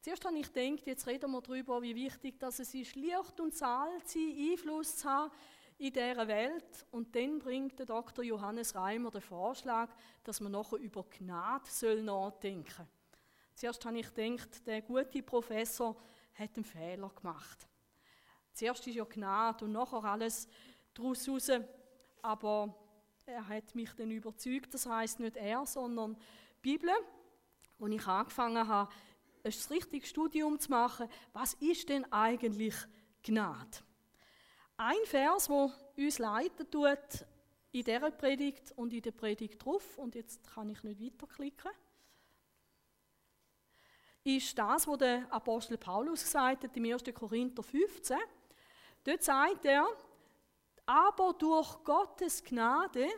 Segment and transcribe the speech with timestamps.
[0.00, 3.54] Zuerst habe ich gedacht, jetzt reden wir darüber, wie wichtig dass es ist, Licht und
[3.54, 5.30] Salz Einfluss zu haben
[5.76, 6.86] in dieser Welt.
[6.90, 8.24] Und dann bringt der Dr.
[8.24, 9.90] Johannes Reimer den Vorschlag,
[10.24, 12.86] dass man nachher über Gnade nachdenken soll.
[13.54, 15.94] Zuerst habe ich gedacht, der gute Professor
[16.32, 17.68] hat einen Fehler gemacht.
[18.54, 20.48] Zuerst ist ja Gnade und nachher alles
[20.94, 21.50] daraus raus.
[22.22, 22.74] Aber
[23.26, 26.16] er hat mich dann überzeugt, das heißt nicht er, sondern
[26.64, 26.90] die Bibel.
[27.78, 28.90] Und ich angefangen habe,
[29.44, 32.74] ein richtiges Studium zu machen, was ist denn eigentlich
[33.22, 33.78] Gnade?
[34.76, 37.26] Ein Vers, wo uns leiten tut
[37.72, 41.70] in dieser Predigt und in der Predigt drauf, und jetzt kann ich nicht weiterklicken,
[44.24, 47.04] ist das, was der Apostel Paulus gesagt hat im 1.
[47.14, 48.18] Korinther 15.
[49.04, 49.86] Dort sagt er,
[50.84, 53.08] aber durch Gottes Gnade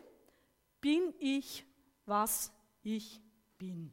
[0.80, 1.64] bin ich,
[2.06, 2.52] was
[2.82, 3.20] ich
[3.58, 3.92] bin.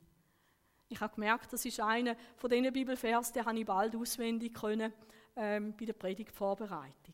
[0.91, 4.91] Ich habe gemerkt, das ist einer von diesen Bibelvers, den habe ich bald auswendig können
[5.35, 7.13] ähm, bei der Predigtvorbereitung.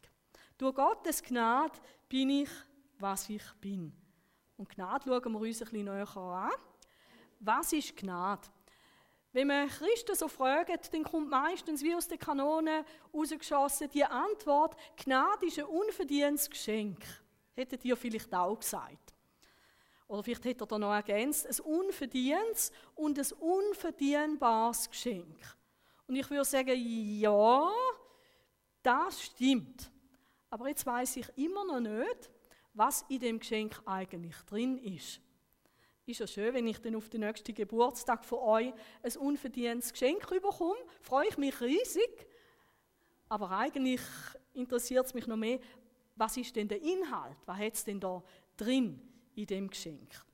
[0.58, 2.50] Durch Gottes Gnade bin ich,
[2.98, 3.94] was ich bin.
[4.56, 6.52] Und Gnade schauen wir uns ein bisschen näher an.
[7.42, 8.48] Was ist Gnade?
[9.34, 14.78] Wenn man Christen so fragt, dann kommt meistens wie aus der Kanone rausgeschossen die Antwort,
[14.96, 17.04] Gnade ist ein unverdientes Geschenk.
[17.54, 19.05] Hättet ihr vielleicht auch gesagt.
[20.08, 25.40] Oder vielleicht hätte er da noch ergänzt, ein unverdientes und ein unverdienbares Geschenk.
[26.08, 26.76] Und ich würde sagen,
[27.20, 27.72] ja,
[28.84, 29.92] das stimmt.
[30.50, 32.30] Aber jetzt weiß ich immer noch nicht,
[32.74, 35.20] was in dem Geschenk eigentlich drin ist.
[36.06, 40.30] Ist ja schön, wenn ich dann auf den nächsten Geburtstag von euch ein unverdientes Geschenk
[40.30, 40.76] bekomme.
[41.02, 42.28] Freue ich mich riesig.
[43.28, 44.02] Aber eigentlich
[44.54, 45.60] interessiert es mich noch mehr,
[46.16, 47.38] was ist denn der Inhalt?
[47.48, 48.24] Was hat es denn da
[48.56, 49.02] drin?
[49.36, 50.26] In dem Geschenk.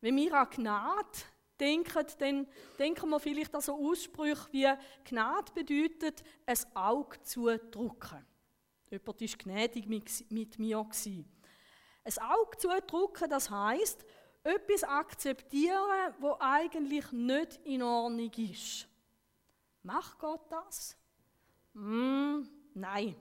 [0.00, 1.18] Wenn wir an Gnade
[1.58, 2.46] denken, dann
[2.78, 4.68] denken wir vielleicht an so Aussprüche wie
[5.04, 8.26] Gnade bedeutet, ein Auge zudrücken.
[8.90, 10.78] Jemand war gnädig mit mir.
[10.78, 14.04] Ein Auge zudrücken, das heißt,
[14.42, 18.88] etwas akzeptieren, wo eigentlich nicht in Ordnung ist.
[19.82, 20.96] Macht Gott das?
[21.74, 22.42] Mm,
[22.74, 23.16] nein.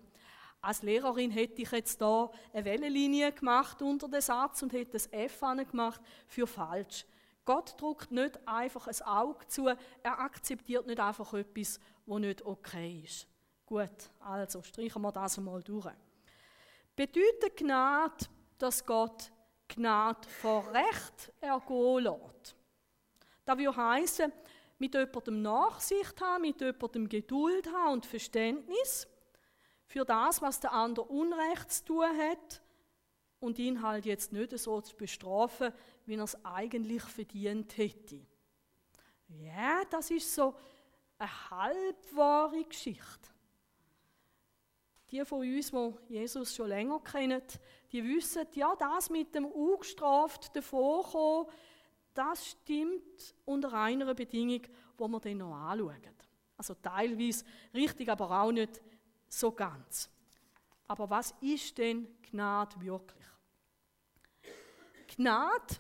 [0.62, 5.08] Als Lehrerin hätte ich jetzt da eine Wellenlinie gemacht unter den Satz und hätte das
[5.12, 7.06] F gemacht für falsch.
[7.46, 13.02] Gott druckt nicht einfach ein Auge zu, er akzeptiert nicht einfach etwas, wo nicht okay
[13.06, 13.28] ist.
[13.66, 15.88] Gut, also streichen wir das einmal durch.
[16.96, 18.26] Bedeutet Gnade,
[18.58, 19.32] dass Gott
[19.68, 22.56] Gnade vor Recht ergehen lässt?
[23.46, 24.34] Das würde heißen,
[24.78, 29.08] mit jemandem Nachsicht haben, mit jemandem Geduld haben und Verständnis
[29.90, 32.62] für das, was der andere Unrecht zu tun hat
[33.40, 35.74] und ihn halt jetzt nicht so zu bestrafen,
[36.06, 38.22] wie er es eigentlich verdient hätte.
[39.30, 40.54] Ja, das ist so
[41.18, 43.30] eine halbwahre Geschichte.
[45.10, 47.42] Die von uns, die Jesus schon länger kennen,
[47.92, 51.52] die wissen, ja, das mit dem ungestraft davonkommen,
[52.14, 56.16] das stimmt unter einer Bedingung, die wir dann noch anschauen.
[56.58, 58.80] Also teilweise richtig, aber auch nicht
[59.30, 60.10] so ganz.
[60.88, 63.26] Aber was ist denn Gnade wirklich?
[65.16, 65.76] Gnade,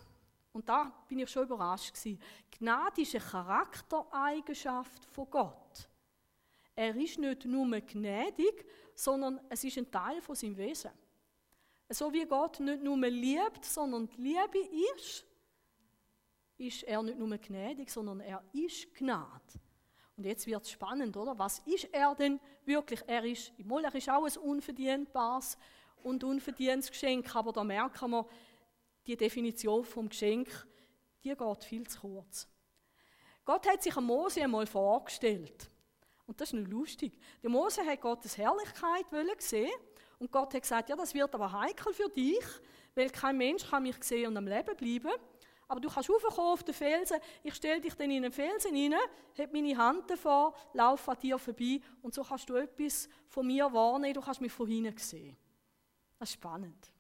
[0.54, 2.22] und da bin ich schon überrascht gewesen,
[2.52, 5.90] Gnade ist eine Charaktereigenschaft von Gott.
[6.76, 8.66] Er ist nicht nur gnädig,
[8.96, 10.92] sondern es ist ein Teil von seinem Wesen.
[11.90, 14.60] So wie Gott nicht nur liebt, sondern die Liebe
[14.96, 15.26] ist,
[16.58, 19.60] ist er nicht nur gnädig, sondern er ist Gnade.
[20.20, 21.40] Und jetzt wird es spannend, oder?
[21.40, 23.02] Was ist er denn wirklich?
[23.08, 25.58] Er ist, mal, er ist auch ein unverdientbares
[26.04, 28.28] und unverdientes Geschenk, aber da merken wir,
[29.08, 30.50] die Definition vom Geschenk,
[31.24, 32.50] die geht viel zu kurz.
[33.46, 35.70] Gott hat sich Mose einmal vorgestellt.
[36.28, 37.18] Und das ist noch lustig.
[37.42, 39.06] Der Mose hat Gottes Herrlichkeit
[39.38, 39.72] sehen
[40.20, 42.44] und Gott hat gesagt, ja, das wird aber heikel für dich,
[42.94, 45.18] weil kein Mensch kann mich sehen und am Leben bleiben.
[45.70, 48.96] Aber du kannst raufkommen auf den Felsen, ich stelle dich dann in den Felsen rein,
[49.38, 53.72] habe meine Hand davor, laufe an dir vorbei und so kannst du etwas von mir
[53.72, 55.38] wahrnehmen, du kannst mich von hinten sehen.
[56.18, 56.92] Das ist spannend.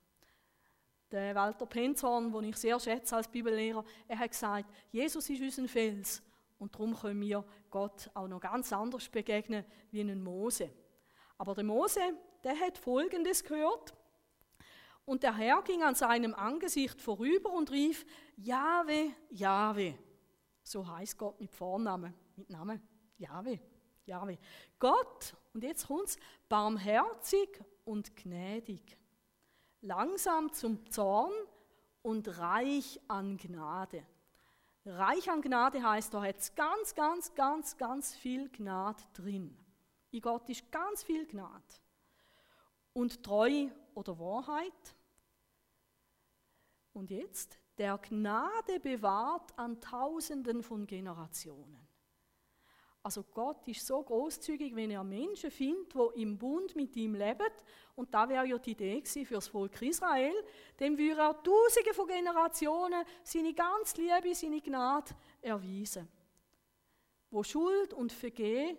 [1.12, 5.68] Der Walter Penzorn, den ich sehr schätze als Bibellehrer, er hat gesagt, Jesus ist unser
[5.68, 6.22] Fels
[6.60, 10.70] und darum können wir Gott auch noch ganz anders begegnen wie einen Mose.
[11.40, 12.02] Aber der Mose,
[12.44, 13.96] der hat Folgendes gehört.
[15.10, 18.06] Und der Herr ging an seinem Angesicht vorüber und rief,
[18.42, 19.98] Jahwe, Jahwe.
[20.64, 22.82] So heißt Gott mit Vornamen, mit Namen.
[23.18, 23.60] Jahwe,
[24.06, 24.38] Jahwe.
[24.78, 27.50] Gott, und jetzt kommt's, barmherzig
[27.84, 28.98] und gnädig.
[29.82, 31.34] Langsam zum Zorn
[32.02, 34.06] und reich an Gnade.
[34.86, 39.58] Reich an Gnade heißt, da hat ganz, ganz, ganz, ganz viel Gnade drin.
[40.12, 41.64] In Gott ist ganz viel Gnade.
[42.94, 44.96] Und Treu oder Wahrheit.
[46.94, 51.80] Und jetzt, der Gnade bewahrt an Tausenden von Generationen.
[53.02, 57.48] Also Gott ist so großzügig, wenn er Menschen findet, die im Bund mit ihm leben.
[57.96, 60.34] Und da wäre ja die Idee für das Volk Israel.
[60.78, 66.10] Dem würde er Tausende von Generationen seine ganz Liebe, seine Gnade erweisen.
[67.31, 68.78] Wo Schuld und Vergehen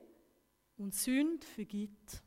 [0.77, 2.23] und Sünd vergibt.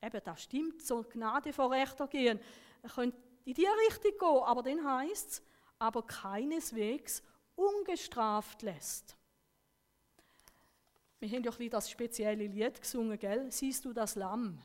[0.00, 2.38] Eben, das stimmt, so Gnade vor Rechter gehen.
[2.82, 5.42] Er könnte in die Richtung gehen, aber dann heißt es,
[5.84, 7.22] aber keineswegs
[7.56, 9.16] ungestraft lässt.
[11.20, 13.50] Wir haben ja ein das spezielle Lied gesungen, gell?
[13.50, 14.58] Siehst du das Lamm?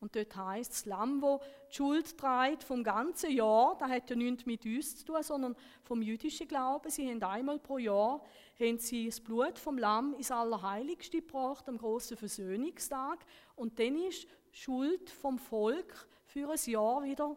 [0.00, 4.16] Und dort heißt das Lamm, wo die Schuld trägt vom ganzen Jahr, das hat ja
[4.16, 6.90] nichts mit uns zu tun, sondern vom jüdischen Glauben.
[6.90, 8.20] Sie haben einmal pro Jahr
[8.60, 13.24] haben sie das Blut vom Lamm ins Allerheiligste gebracht, am großen Versöhnungstag.
[13.54, 17.36] Und dann ist die Schuld vom Volk für ein Jahr wieder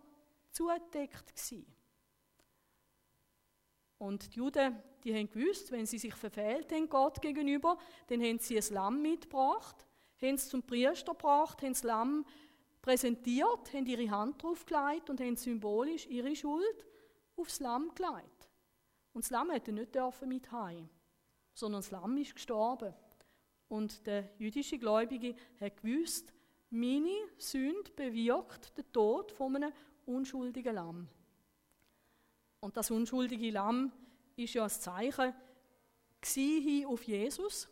[0.51, 1.80] zugedeckt gewesen.
[4.01, 7.77] Und die Juden, die haben gewusst, wenn sie sich verfehlt haben Gott gegenüber,
[8.07, 9.85] dann haben sie ein Lamm mitgebracht,
[10.19, 12.25] haben es zum Priester gebracht, haben das Lamm
[12.81, 16.83] präsentiert, haben ihre Hand draufgelegt und haben symbolisch ihre Schuld
[17.35, 18.49] aufs Lamm gelegt.
[19.13, 20.89] Und das Lamm hätte nicht dürfen mit heim,
[21.53, 22.95] sondern das Lamm ist gestorben.
[23.67, 26.33] Und der jüdische Gläubige hat gewusst,
[26.71, 29.73] meine Sünde bewirkt den Tod von einem
[30.07, 31.07] unschuldigen Lamm.
[32.61, 33.91] Und das unschuldige Lamm
[34.35, 35.33] ist ja ein Zeichen
[36.23, 37.67] hin auf Jesus.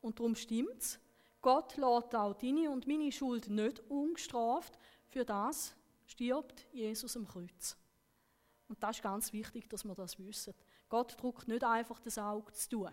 [0.00, 1.00] Und darum stimmt es.
[1.40, 4.78] Gott lässt auch deine und meine Schuld nicht ungestraft.
[5.06, 5.74] Für das
[6.06, 7.76] stirbt Jesus am Kreuz.
[8.66, 10.52] Und das ist ganz wichtig, dass wir das wissen.
[10.88, 12.90] Gott druckt nicht einfach das Auge zu tun.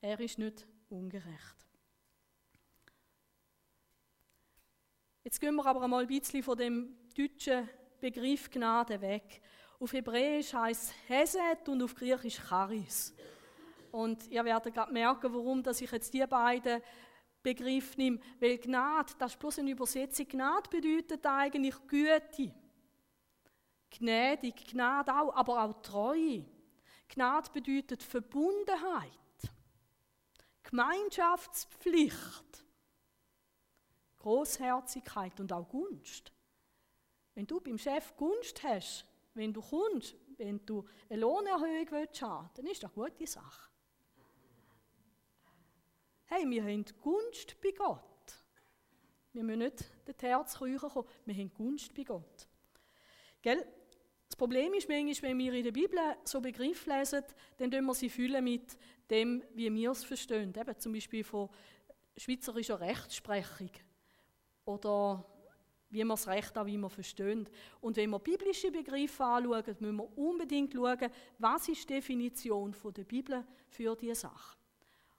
[0.00, 1.56] Er ist nicht ungerecht.
[5.24, 7.68] Jetzt gehen wir aber einmal ein bisschen von dem deutschen
[8.00, 9.40] Begriff Gnade weg.
[9.78, 13.14] Auf Hebräisch heißt Hesed und auf Griechisch Charis.
[13.92, 16.80] Und ihr werdet gerade merken, warum dass ich jetzt die beiden
[17.42, 18.20] Begriffe nehme.
[18.40, 20.26] Weil Gnade, das ist bloß eine Übersetzung.
[20.28, 22.54] Gnade bedeutet eigentlich Güte.
[23.90, 26.46] Gnädig, Gnade auch, aber auch Treue.
[27.08, 29.10] Gnade bedeutet Verbundenheit,
[30.62, 32.64] Gemeinschaftspflicht,
[34.18, 36.32] Großherzigkeit und auch Gunst.
[37.34, 39.06] Wenn du beim Chef Gunst hast,
[39.36, 43.70] wenn du kommst, wenn du eine Lohnerhöhung willst haben, dann ist das eine gute Sache.
[46.24, 48.02] Hey, wir haben Gunst bei Gott.
[49.32, 52.48] Wir müssen nicht den Herzküchen kommen, wir haben Gunst bei Gott.
[53.42, 53.64] Gell?
[54.28, 57.22] Das Problem ist manchmal, wenn wir in der Bibel so Begriffe lesen,
[57.58, 58.76] dann füllen wir sie füllen mit
[59.08, 60.52] dem, wie wir es verstehen.
[60.54, 61.48] Eben zum Beispiel von
[62.16, 63.70] schweizerischer Rechtsprechung
[64.64, 65.24] oder
[65.96, 67.50] wie man das Recht auch man versteht.
[67.80, 73.04] Und wenn wir biblische Begriffe anschauen, müssen wir unbedingt schauen, was ist die Definition der
[73.04, 74.58] Bibel für diese Sache.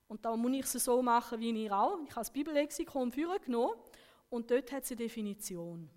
[0.07, 1.97] Und da muss ich es so machen wie ihr auch.
[2.03, 3.73] Ich habe das Bibellexikon genommen
[4.29, 5.89] und dort hat es eine Definition.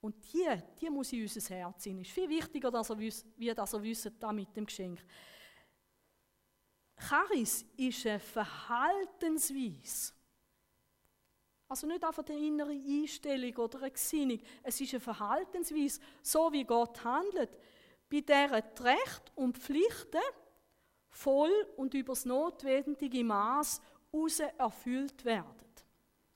[0.00, 0.46] Und die,
[0.80, 1.98] die muss in unser Herz sein.
[2.00, 5.04] Es ist viel wichtiger, dass er wiss, wie dass er wisst, da mit dem Geschenk.
[6.96, 10.14] Charis ist eine Verhaltensweise.
[11.68, 14.40] Also nicht einfach eine innere Einstellung oder eine Gesinnung.
[14.62, 17.50] Es ist eine Verhaltensweise, so wie Gott handelt,
[18.10, 20.20] bei der die Rechte und Pflichten
[21.08, 23.80] voll und übers notwendige Maß
[24.12, 25.54] raus erfüllt werden.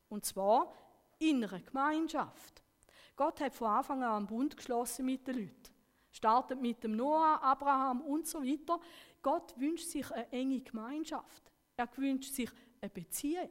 [0.09, 0.73] Und zwar
[1.19, 2.63] in Gemeinschaft.
[3.17, 5.75] Gott hat von Anfang an einen Bund geschlossen mit den Leuten.
[6.11, 8.81] Startet mit dem Noah, Abraham und so weiter.
[9.21, 11.43] Gott wünscht sich eine enge Gemeinschaft.
[11.77, 13.51] Er wünscht sich eine Beziehung.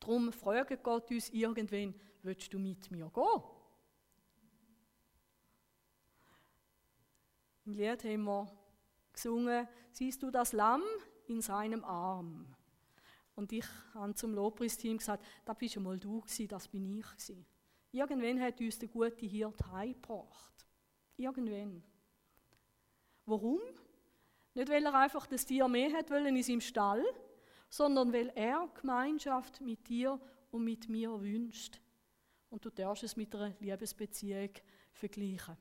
[0.00, 3.42] Darum fragt Gott uns irgendwann, willst du mit mir gehen?
[7.64, 8.46] Im Lied haben wir
[9.12, 10.82] gesungen, siehst du das Lamm
[11.26, 12.54] in seinem Arm?
[13.34, 17.06] Und ich habe zum Lobpreisteam gesagt, da bist ja mal du gewesen, das bin ich
[17.06, 17.44] gewesen.
[17.92, 20.66] Irgendwann hat uns der gute Hirt heimgebracht.
[21.16, 21.82] Irgendwann.
[23.26, 23.60] Warum?
[24.54, 27.04] Nicht, weil er einfach das Tier mehr hat wollen in seinem Stall,
[27.68, 30.20] sondern weil er Gemeinschaft mit dir
[30.50, 31.80] und mit mir wünscht.
[32.50, 34.50] Und du darfst es mit einer Liebesbeziehung
[34.92, 35.56] vergleichen.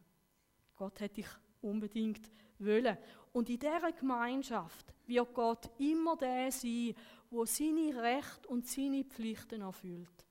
[0.76, 1.28] Gott hätte dich
[1.62, 2.98] unbedingt wollen.
[3.34, 6.94] Und in dieser Gemeinschaft wird Gott immer der sein,
[7.30, 10.26] wo seine Rechte und seine Pflichten erfüllt.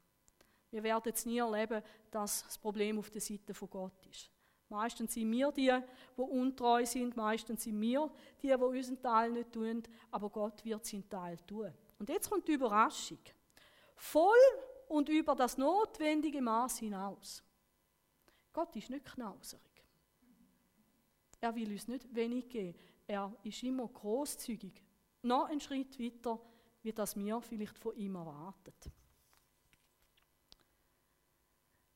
[0.71, 4.34] Wir werden jetzt nie erleben, dass das Problem auf der Seite von Gott ist.
[4.69, 5.73] Meistens sind wir die,
[6.17, 8.11] die untreu sind, meistens sind wir
[8.43, 11.73] die, die unseren Teil nicht tun, aber Gott wird seinen Teil tun.
[11.99, 13.19] Und jetzt kommt die Überraschung.
[13.95, 14.39] Voll
[14.89, 17.43] und über das notwendige Maß hinaus.
[18.53, 19.85] Gott ist nicht knauserig.
[21.41, 22.79] Er will uns nicht wenig geben.
[23.07, 24.83] Er ist immer großzügig.
[25.23, 26.41] Noch einen Schritt weiter,
[26.83, 28.73] wie das wir vielleicht von ihm erwarten.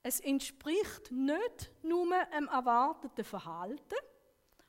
[0.02, 3.96] Es entspricht nicht nur einem erwarteten Verhalten.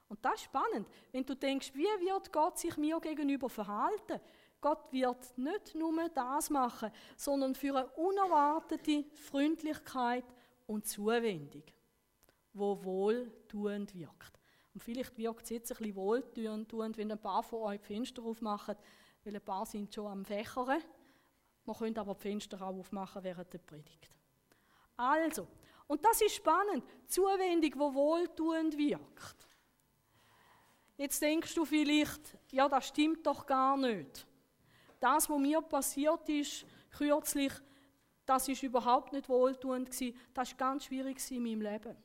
[0.07, 0.87] Und das ist spannend.
[1.11, 4.19] Wenn du denkst, wie wird Gott sich mir gegenüber verhalten?
[4.59, 10.25] Gott wird nicht nur das machen, sondern für eine unerwartete Freundlichkeit
[10.67, 11.63] und Zuwendung,
[12.53, 14.39] wo wohltuend wirkt.
[14.73, 18.23] Und vielleicht wirkt es jetzt ein bisschen wohltuend, wenn ein paar von euch die Fenster
[18.23, 18.75] aufmachen,
[19.23, 20.81] weil ein paar sind schon am Fächern.
[21.63, 24.09] Man könnte aber die Fenster auch aufmachen während der Predigt.
[24.99, 25.47] Also,
[25.87, 29.47] und das ist spannend, Zuwendung, wo wohltuend wirkt.
[30.97, 34.27] Jetzt denkst du vielleicht, ja, das stimmt doch gar nicht.
[34.99, 37.53] Das, was mir passiert ist, kürzlich,
[38.25, 40.19] das ist überhaupt nicht wohltuend gewesen.
[40.33, 41.95] Das war ganz schwierig in meinem Leben.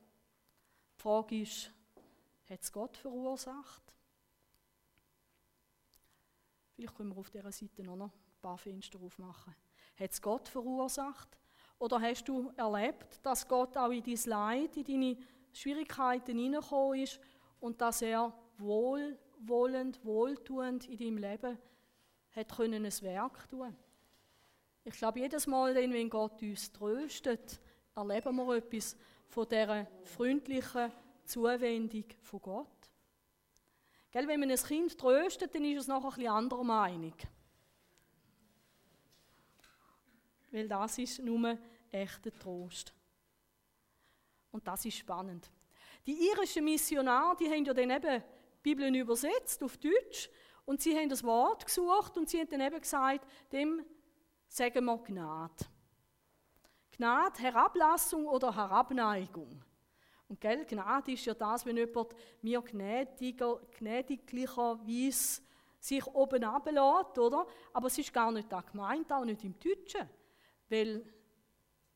[0.96, 1.72] Die Frage ist,
[2.48, 3.82] hat es Gott verursacht?
[6.76, 9.56] Vielleicht können wir auf dieser Seite noch ein paar Fenster aufmachen.
[9.98, 11.36] Hat es Gott verursacht?
[11.78, 15.16] Oder hast du erlebt, dass Gott auch in dein Leid, in deine
[15.52, 17.20] Schwierigkeiten hineingekommen ist
[17.60, 21.58] und dass er wohlwollend, wohltuend in deinem Leben
[22.34, 23.76] hat können ein Werk tun
[24.84, 27.60] Ich glaube, jedes Mal, wenn Gott uns tröstet,
[27.94, 28.96] erleben wir etwas
[29.28, 30.92] von dieser freundlichen
[31.24, 32.68] Zuwendung von Gott.
[34.10, 37.14] Gell, wenn man ein Kind tröstet, dann ist es noch ein bisschen anderer Meinung.
[40.54, 41.58] Weil das ist nur
[41.90, 42.94] echter Trost.
[44.52, 45.50] Und das ist spannend.
[46.06, 50.30] Die irischen Missionare, die haben ja dann eben die Bibel übersetzt auf Deutsch
[50.64, 53.84] und sie haben das Wort gesucht und sie haben dann eben gesagt, dem
[54.46, 55.64] sagen wir Gnade.
[56.92, 59.60] Gnade, Herablassung oder Herabneigung.
[60.28, 65.42] Und gell, Gnade ist ja das, wenn jemand mir gnädiger, gnädiglicherweise
[65.80, 67.44] sich oben ablässt, oder?
[67.72, 70.08] Aber es ist gar nicht da gemeint, auch nicht im Deutschen.
[70.74, 71.04] Weil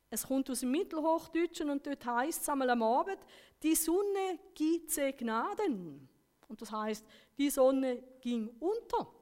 [0.09, 3.19] es kommt aus dem Mittelhochdeutschen und dort heißt es einmal am Abend,
[3.61, 6.09] die Sonne gibt sie Gnaden.
[6.47, 7.05] Und das heißt,
[7.37, 9.13] die Sonne ging unter.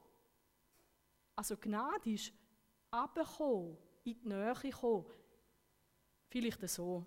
[1.35, 2.31] Also Gnade ist
[2.91, 5.05] abgekommen, in die Nähe gekommen.
[6.27, 7.03] Vielleicht so.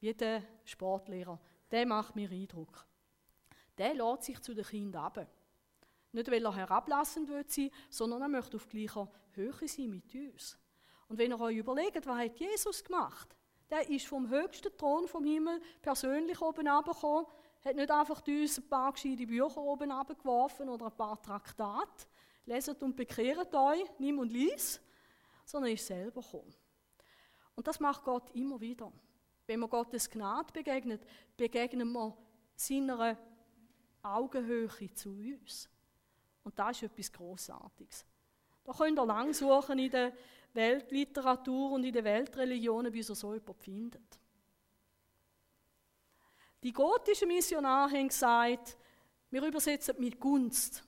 [0.00, 1.40] Wie der Sportlehrer.
[1.70, 2.84] Der macht mir Eindruck.
[3.76, 5.26] Der lädt sich zu den Kindern ab.
[6.10, 10.58] Nicht, weil er herablassend sein sondern er möchte auf gleicher Höhe sein mit uns.
[11.08, 13.34] Und wenn ihr euch überlegt, was hat Jesus gemacht?
[13.70, 17.26] Der ist vom höchsten Thron vom Himmel persönlich oben herabgekommen,
[17.64, 22.06] hat nicht einfach uns ein paar gescheite Bücher oben abgeworfen oder ein paar Traktate.
[22.46, 24.80] Leset und bekehrt euch, nimm und lies,
[25.44, 26.54] sondern ist selber gekommen.
[27.54, 28.92] Und das macht Gott immer wieder.
[29.46, 31.02] Wenn wir Gottes Gnade begegnet,
[31.36, 32.16] begegnen wir
[32.54, 33.18] seiner
[34.02, 35.68] Augenhöhe zu uns.
[36.44, 38.06] Und das ist etwas Großartiges.
[38.64, 40.12] Da könnt ihr lang suchen in der
[40.58, 44.18] Weltliteratur und in den Weltreligionen, bis ihr so jemand findet.
[46.62, 48.76] Die gotischen Missionare haben gesagt,
[49.30, 50.82] wir übersetzen mit Gunst.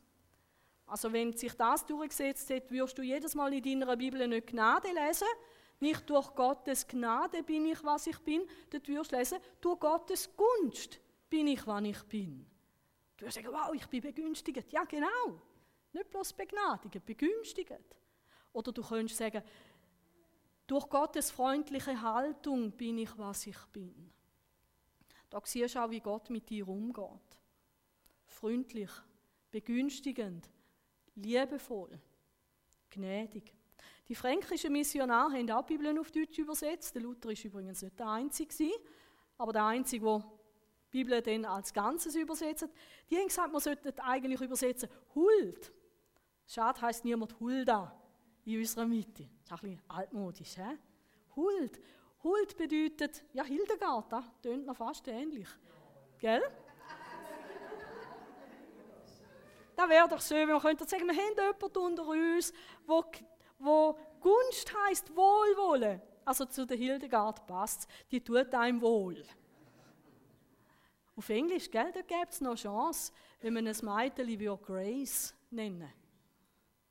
[0.87, 4.89] Also wenn sich das durchgesetzt hat, wirst du jedes Mal in deiner Bibel nicht Gnade
[4.89, 5.29] lesen.
[5.79, 8.43] Nicht durch Gottes Gnade bin ich, was ich bin.
[8.71, 12.45] Dort wirst du lesen, durch Gottes Gunst bin ich, was ich bin.
[13.17, 14.73] Du wirst sagen, wow, ich bin begünstigt.
[14.73, 15.41] Ja, genau.
[15.93, 18.00] Nicht bloß begnadigt, begünstigt.
[18.52, 19.42] Oder du könntest sagen,
[20.66, 24.12] durch Gottes freundliche Haltung bin ich, was ich bin.
[25.28, 27.38] Da siehst du auch, wie Gott mit dir umgeht.
[28.26, 28.90] Freundlich,
[29.50, 30.49] begünstigend,
[31.16, 32.00] liebevoll,
[32.90, 33.52] gnädig.
[34.09, 36.95] Die fränkischen Missionare haben auch die Bibel auf Deutsch übersetzt.
[36.95, 38.71] Der Luther ist übrigens nicht der Einzige,
[39.38, 40.25] aber der Einzige, der
[40.92, 42.69] die Bibel dann als Ganzes übersetzt.
[43.09, 45.73] Die haben gesagt, man sollte eigentlich übersetzen Huld.
[46.47, 48.00] Schade heißt niemand Hulda
[48.45, 49.29] in unserer Mitte.
[49.49, 50.55] Das ist ein bisschen altmodisch.
[50.55, 50.79] He?
[51.37, 51.81] Huld.
[52.23, 55.49] Huld bedeutet, ja, Hildegard, das tönt noch fast ähnlich.
[56.19, 56.43] Gell?
[59.75, 62.53] Das wäre doch schön, wenn man sagen, wir haben jemanden unter uns,
[62.87, 63.03] wo,
[63.59, 66.03] wo Gunst heisst Wohlwollen.
[66.27, 69.25] Also zu der Hildegard passt die tut einem wohl.
[71.17, 75.91] Auf Englisch, gell, da gäbe es noch Chance, wenn man ein Mädchen wie Grace nennen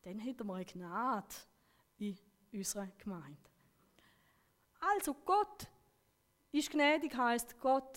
[0.01, 1.35] Dann hätten wir eine Gnade
[1.97, 2.17] in
[2.51, 3.37] unserer Gemeinde.
[4.79, 5.67] Also Gott
[6.51, 7.95] ist gnädig, heißt Gott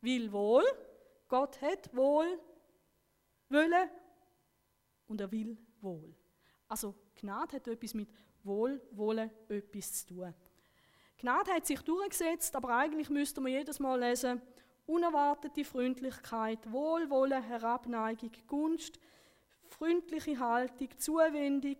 [0.00, 0.64] will wohl,
[1.26, 2.38] Gott hat wohl,
[3.48, 3.90] wollen
[5.06, 6.14] und er will wohl.
[6.68, 8.08] Also Gnade hat etwas mit
[8.44, 10.34] Wohlwollen etwas zu tun.
[11.18, 14.40] Gnade hat sich durchgesetzt, aber eigentlich müsste man jedes Mal lesen,
[14.86, 19.00] unerwartete Freundlichkeit, Wohlwollen, Herabneigung, Gunst,
[19.68, 21.76] freundliche Haltung, Zuwendung,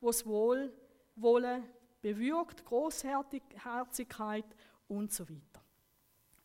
[0.00, 1.64] was Wohlwollen
[2.00, 4.56] bewirkt, Großherzigkeit
[4.88, 5.64] und so weiter.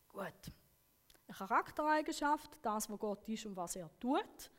[0.08, 0.52] Gut.
[1.26, 4.50] Eine Charaktereigenschaft, das, was Gott ist und was er tut.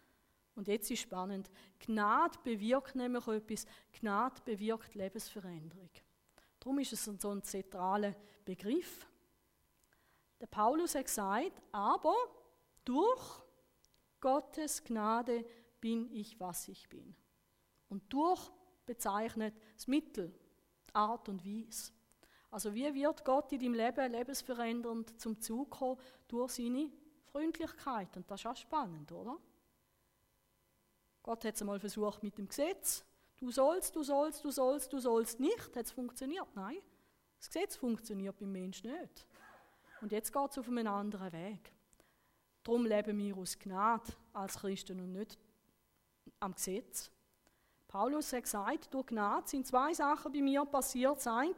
[0.55, 1.49] Und jetzt ist spannend.
[1.79, 3.65] Gnade bewirkt nämlich etwas.
[3.93, 5.89] Gnade bewirkt Lebensveränderung.
[6.59, 9.07] Darum ist es so ein zentraler Begriff.
[10.39, 12.13] Der Paulus hat gesagt, aber
[12.83, 13.41] durch
[14.19, 15.45] Gottes Gnade
[15.79, 17.15] bin ich, was ich bin.
[17.89, 18.51] Und durch
[18.85, 20.33] bezeichnet das Mittel,
[20.93, 21.91] Art und Weise.
[22.51, 25.99] Also wie wird Gott in deinem Leben lebensverändernd zum Zug kommen?
[26.27, 26.91] Durch seine
[27.25, 28.15] Freundlichkeit.
[28.17, 29.37] Und das ist auch spannend, oder?
[31.21, 33.05] Gott hat es einmal versucht mit dem Gesetz.
[33.37, 35.75] Du sollst, du sollst, du sollst, du sollst nicht.
[35.75, 36.47] Hat es funktioniert?
[36.55, 36.77] Nein.
[37.37, 39.27] Das Gesetz funktioniert beim Menschen nicht.
[40.01, 41.71] Und jetzt geht es auf einen anderen Weg.
[42.63, 45.37] Darum leben wir aus Gnade als Christen und nicht
[46.39, 47.11] am Gesetz.
[47.87, 51.17] Paulus hat gesagt, durch Gnade sind zwei Sachen bei mir passiert.
[51.17, 51.55] Das eine,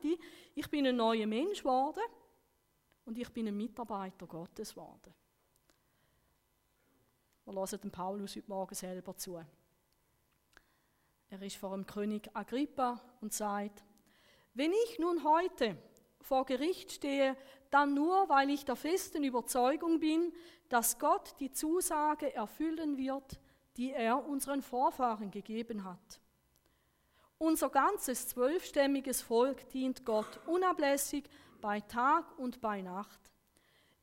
[0.56, 2.04] ich bin ein neuer Mensch geworden
[3.04, 5.14] und ich bin ein Mitarbeiter Gottes geworden.
[7.46, 9.44] Wir hören dem Paulus heute Morgen selber zu.
[11.30, 13.84] Er ist vor dem König Agrippa und sagt,
[14.54, 15.78] wenn ich nun heute
[16.22, 17.36] vor Gericht stehe,
[17.72, 20.32] dann nur, weil ich der festen Überzeugung bin,
[20.70, 23.41] dass Gott die Zusage erfüllen wird,
[23.78, 26.22] die er unseren Vorfahren gegeben hat.
[27.38, 33.20] Unser ganzes zwölfstämmiges Volk dient Gott unablässig bei Tag und bei Nacht,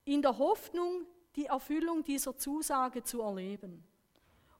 [0.04, 1.06] in der Hoffnung,
[1.36, 3.84] die Erfüllung dieser Zusage zu erleben.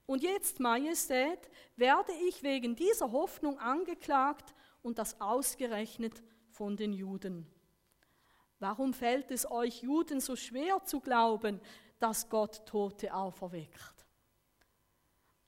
[0.05, 7.45] Und jetzt, Majestät, werde ich wegen dieser Hoffnung angeklagt und das ausgerechnet von den Juden.
[8.59, 11.61] Warum fällt es euch Juden so schwer zu glauben,
[11.99, 13.98] dass Gott Tote auferweckt?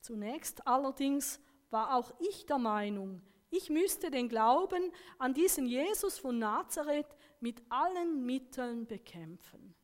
[0.02, 6.38] Zunächst allerdings war auch ich der Meinung, ich müsste den Glauben an diesen Jesus von
[6.38, 9.74] Nazareth mit allen Mitteln bekämpfen.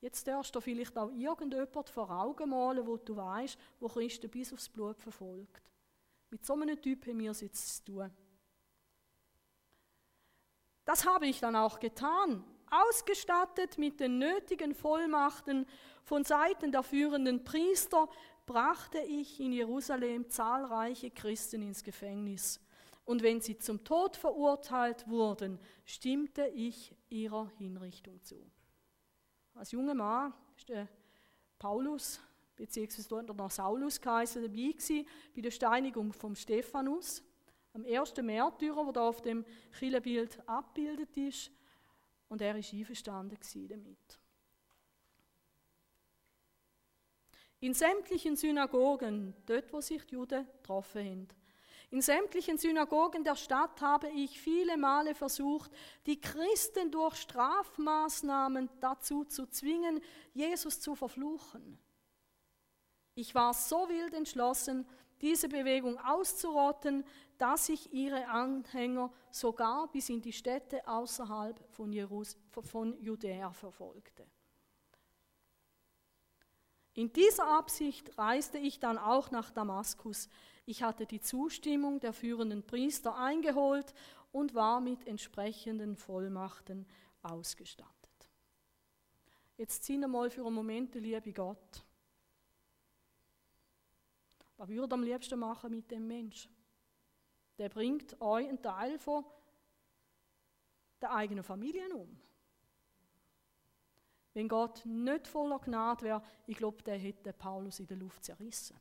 [0.00, 4.52] Jetzt darfst du vielleicht auch irgendjemand vor Augen malen, wo du weißt, wo Christen bis
[4.52, 5.70] aufs Blut verfolgt.
[6.30, 7.90] Mit so einem Typ haben wir es jetzt.
[10.84, 15.66] Das habe ich dann auch getan, ausgestattet mit den nötigen Vollmachten
[16.02, 18.08] von Seiten der führenden Priester,
[18.48, 22.58] brachte ich in Jerusalem zahlreiche Christen ins Gefängnis.
[23.04, 28.50] Und wenn sie zum Tod verurteilt wurden, stimmte ich ihrer Hinrichtung zu.
[29.54, 30.88] Als junger Mann ist der
[31.58, 32.20] Paulus,
[32.56, 34.74] beziehungsweise dort noch Saulus geheißen, dabei
[35.34, 37.22] bei der Steinigung vom Stephanus,
[37.74, 39.44] am ersten Märtyrer, der da auf dem
[39.78, 41.50] Killenbild abgebildet ist.
[42.28, 44.18] Und er einverstanden damit.
[47.60, 51.28] In sämtlichen Synagogen, dort wo sich die Juden getroffen haben,
[51.90, 55.70] in sämtlichen Synagogen der Stadt habe ich viele Male versucht,
[56.04, 60.02] die Christen durch Strafmaßnahmen dazu zu zwingen,
[60.34, 61.78] Jesus zu verfluchen.
[63.14, 64.86] Ich war so wild entschlossen,
[65.22, 67.04] diese Bewegung auszurotten,
[67.38, 74.26] dass ich ihre Anhänger sogar bis in die Städte außerhalb von, Jerus von Judäa verfolgte.
[76.98, 80.28] In dieser Absicht reiste ich dann auch nach Damaskus.
[80.66, 83.94] Ich hatte die Zustimmung der führenden Priester eingeholt
[84.32, 86.88] und war mit entsprechenden Vollmachten
[87.22, 88.32] ausgestattet.
[89.56, 91.84] Jetzt ziehen wir mal für einen Moment, liebe Gott.
[94.56, 96.48] Was würde am liebsten machen mit dem Mensch?
[97.58, 99.24] Der bringt euch einen Teil von
[101.00, 102.20] der eigenen Familie um.
[104.38, 108.78] Wenn Gott nicht voller Gnade wäre, ich glaube, der hätte Paulus in der Luft zerrissen.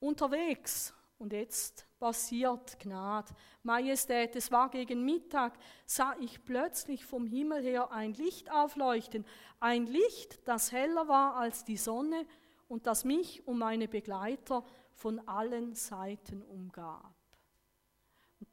[0.00, 3.34] Unterwegs, und jetzt passiert Gnade.
[3.64, 9.26] Majestät, es war gegen Mittag, sah ich plötzlich vom Himmel her ein Licht aufleuchten.
[9.60, 12.24] Ein Licht, das heller war als die Sonne
[12.66, 17.17] und das mich und meine Begleiter von allen Seiten umgab.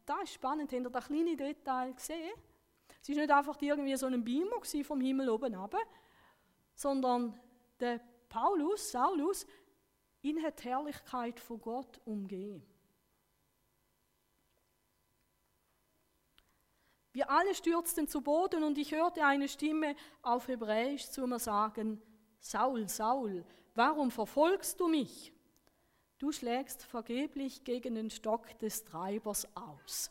[0.05, 2.33] Und da ist spannend, habt ihr das kleine Detail gesehen?
[3.01, 5.79] Es war nicht einfach irgendwie so ein Beamer vom Himmel oben runter,
[6.75, 7.39] sondern
[7.79, 9.47] der Paulus, Saulus,
[10.21, 12.63] ihn hat die Herrlichkeit von Gott umgeben.
[17.11, 21.99] Wir alle stürzten zu Boden und ich hörte eine Stimme auf Hebräisch zu mir sagen,
[22.39, 25.34] Saul, Saul, warum verfolgst du mich?
[26.25, 30.09] Du schlägst vergeblich gegen den Stock des Treibers aus.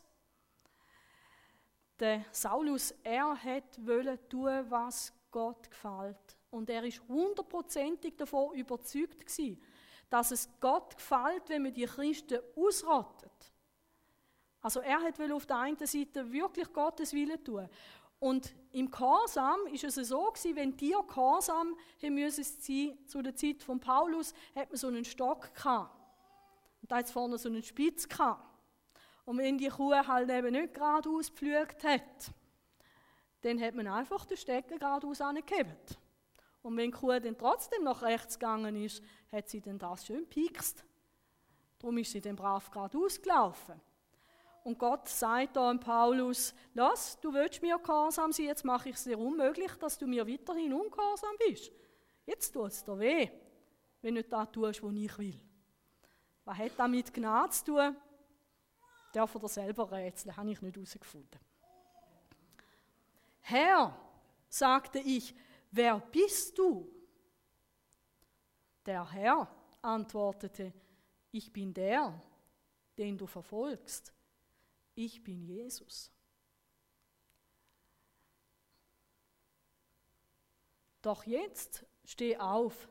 [1.98, 6.38] Der Saulus, er hat wollen tun, was Gott gefällt.
[6.53, 9.61] Und er ist hundertprozentig davon überzeugt gewesen,
[10.09, 13.53] dass es Gott gefällt, wenn man die Christen ausrottet.
[14.61, 17.68] Also er hat auf der einen Seite wirklich Gottes Willen tun.
[18.20, 23.81] Und im Gehorsam ist es so gewesen, wenn Gehorsam haben müssen zu der Zeit von
[23.81, 26.04] Paulus, hat man so einen Stock gehabt.
[26.85, 28.44] Und da hat vorne so einen Spitz gehabt.
[29.25, 32.31] Und wenn die Kuh halt eben nicht geradeaus gepflügt hat,
[33.40, 35.99] dann hat man einfach den Stecken geradeaus angehebt.
[36.61, 40.29] Und wenn die Kuh dann trotzdem nach rechts gegangen ist, hat sie dann das schön
[40.29, 40.85] piekst.
[41.79, 43.81] Darum ist sie dann brav geradeaus gelaufen.
[44.62, 48.97] Und Gott sagt da an Paulus, lass, du willst mir gehorsam sein, jetzt mache ich
[48.97, 51.73] es dir unmöglich, dass du mir weiterhin ungehorsam bist.
[52.27, 53.31] Jetzt tut es dir weh,
[54.03, 55.40] wenn du nicht das tust, was ich will.
[56.44, 57.96] Was hat das mit Gnade zu tun?
[59.12, 61.40] Darf er selber rätseln, habe ich nicht herausgefunden.
[63.40, 63.96] Herr,
[64.48, 65.35] sagte ich,
[65.70, 66.90] wer bist du?
[68.85, 69.48] Der Herr
[69.83, 70.72] antwortete,
[71.30, 72.20] ich bin der,
[72.98, 74.14] den du verfolgst
[74.94, 76.11] ich bin Jesus.
[81.02, 82.88] Doch jetzt steh auf,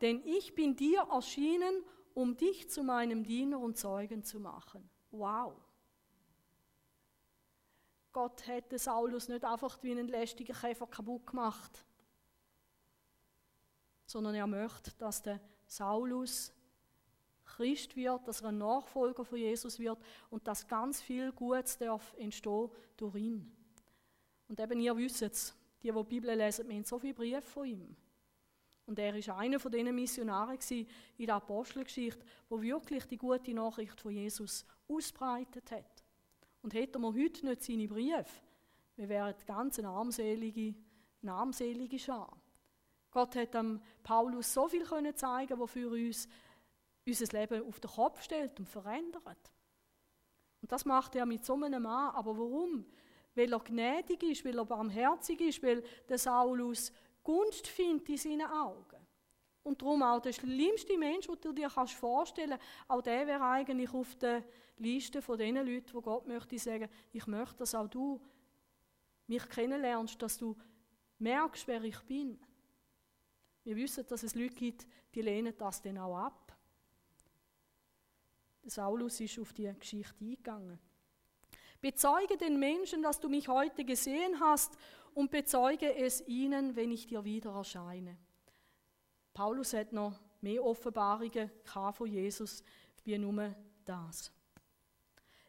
[0.00, 1.84] denn ich bin dir erschienen,
[2.16, 4.88] um dich zu meinem Diener und Zeugen zu machen.
[5.10, 5.52] Wow.
[8.10, 11.84] Gott hätte Saulus nicht einfach wie einen lästigen Käfer kaputt gemacht,
[14.06, 16.54] sondern er möchte, dass der Saulus
[17.44, 19.98] Christ wird, dass er ein Nachfolger von Jesus wird
[20.30, 23.54] und dass ganz viel Gutes darf entstehen durch ihn.
[24.48, 27.42] Und eben, ihr wisst es, die, die die Bibel lesen, wir haben so viele Briefe
[27.42, 27.96] von ihm.
[28.86, 34.00] Und er war einer von diesen Missionaren in der Apostelgeschichte, wo wirklich die gute Nachricht
[34.00, 36.04] von Jesus ausbreitet hat.
[36.62, 38.40] Und hätten wir heute nicht seine Briefe,
[38.96, 40.74] wir wären ganz eine armselige,
[41.26, 42.40] armselige Schar.
[43.10, 46.28] Gott hat dem Paulus so viel können zeigen, was für uns
[47.06, 49.52] unser Leben auf den Kopf stellt und verändert.
[50.62, 52.14] Und das macht er mit so einem Mann.
[52.14, 52.86] Aber warum?
[53.34, 56.92] Weil er gnädig ist, weil er barmherzig ist, weil der Saulus
[57.26, 59.04] Gunst findet in seinen Augen.
[59.64, 63.92] Und darum auch der schlimmste Mensch, den du dir vorstellen kannst, auch der wäre eigentlich
[63.92, 64.44] auf der
[64.76, 68.20] Liste von den Leuten, wo Gott möchte sagen, ich möchte, dass auch du
[69.26, 70.56] mich kennenlernst, dass du
[71.18, 72.38] merkst, wer ich bin.
[73.64, 76.56] Wir wissen, dass es Leute gibt, die lehnen das dann auch ab.
[78.66, 80.78] Saulus ist auf die Geschichte eingegangen.
[81.80, 84.78] Bezeuge den Menschen, dass du mich heute gesehen hast
[85.16, 88.18] und bezeuge es ihnen, wenn ich dir wieder erscheine.
[89.32, 92.62] Paulus hat noch mehr Offenbarungen von Jesus
[93.02, 94.30] wie nur das.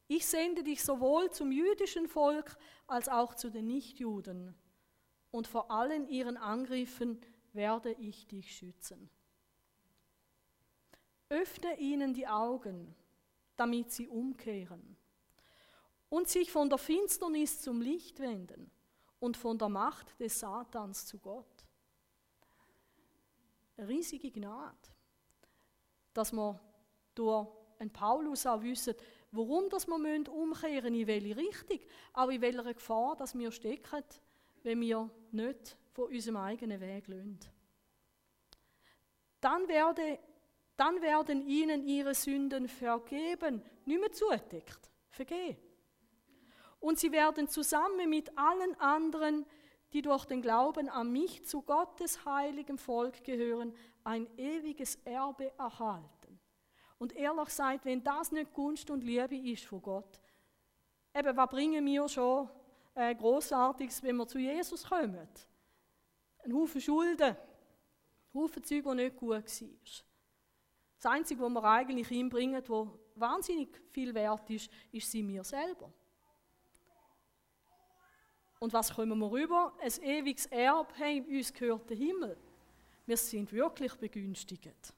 [0.08, 4.56] Ich sende dich sowohl zum jüdischen Volk als auch zu den Nichtjuden
[5.32, 7.20] und vor allen ihren Angriffen
[7.52, 9.10] werde ich dich schützen.
[11.28, 12.96] Öffne ihnen die Augen,
[13.58, 14.96] damit sie umkehren
[16.08, 18.72] und sich von der Finsternis zum Licht wenden
[19.20, 21.66] und von der Macht des Satans zu Gott.
[23.78, 24.76] Riesige Gnade,
[26.14, 26.60] dass wir
[27.14, 27.48] durch
[27.80, 28.96] einen Paulus auch wissen,
[29.32, 29.96] warum das wir
[30.32, 31.80] umkehren müssen, in welche Richtung,
[32.14, 34.04] aber in welcher Gefahr dass wir stecken,
[34.64, 37.40] wenn wir nicht von unserem eigenen Weg lösen.
[39.40, 40.20] Dann werde
[40.78, 45.58] dann werden ihnen ihre Sünden vergeben, nicht mehr zudeckt, vergehen.
[46.80, 49.46] Und sie werden zusammen mit allen anderen,
[49.94, 56.40] die durch den Glauben an mich zu Gottes heiligem Volk gehören, ein ewiges Erbe erhalten.
[56.98, 60.20] Und ehrlich gesagt, wenn das nicht Gunst und Liebe ist von Gott,
[61.14, 62.50] eben, was bringen wir schon
[62.96, 65.28] äh, Großartiges, wenn wir zu Jesus kommen?
[66.44, 67.38] Ein Haufen Schulden, ein
[68.34, 69.42] Haufen Zeug, die nicht gut war.
[71.00, 75.44] Das Einzige, was wir eigentlich ihm bringen, was wahnsinnig viel wert ist, ist sie mir
[75.44, 75.94] selber.
[78.60, 79.74] Und was kommen wir rüber?
[79.80, 82.38] Ein ewiges Erbe, hey, uns gehört der Himmel.
[83.06, 84.94] Wir sind wirklich begünstigt.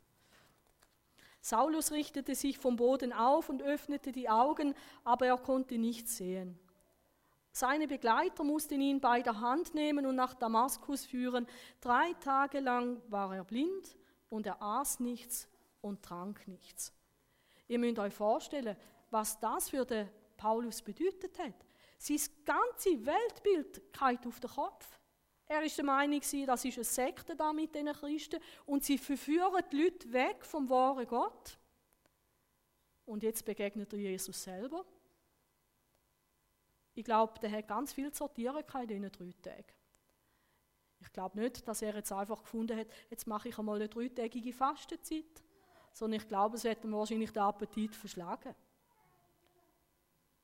[1.42, 6.58] Saulus richtete sich vom Boden auf und öffnete die Augen, aber er konnte nichts sehen.
[7.52, 11.48] Seine Begleiter mussten ihn bei der Hand nehmen und nach Damaskus führen.
[11.82, 13.98] Drei Tage lang war er blind
[14.30, 15.48] und er aß nichts
[15.82, 16.94] und trank nichts.
[17.68, 18.76] Ihr müsst euch vorstellen,
[19.10, 21.54] was das für den Paulus bedeutet hat.
[22.00, 25.00] Sein ganzes Weltbild geht auf den Kopf.
[25.48, 29.64] Er war der Meinung, das ist eine Sekte da mit diesen Christen und sie verführen
[29.72, 31.60] die Leute weg vom wahren Gott.
[33.06, 34.86] Und jetzt begegnet er Jesus selber.
[36.94, 39.74] Ich glaube, der hat ganz viel zu sortieren in diesen drei Tagen.
[41.02, 44.54] Ich glaube nicht, dass er jetzt einfach gefunden hat, jetzt mache ich einmal eine dreitägige
[44.54, 45.44] Fastenzeit,
[45.92, 48.56] sondern ich glaube, es hat ihm wahrscheinlich den Appetit verschlagen.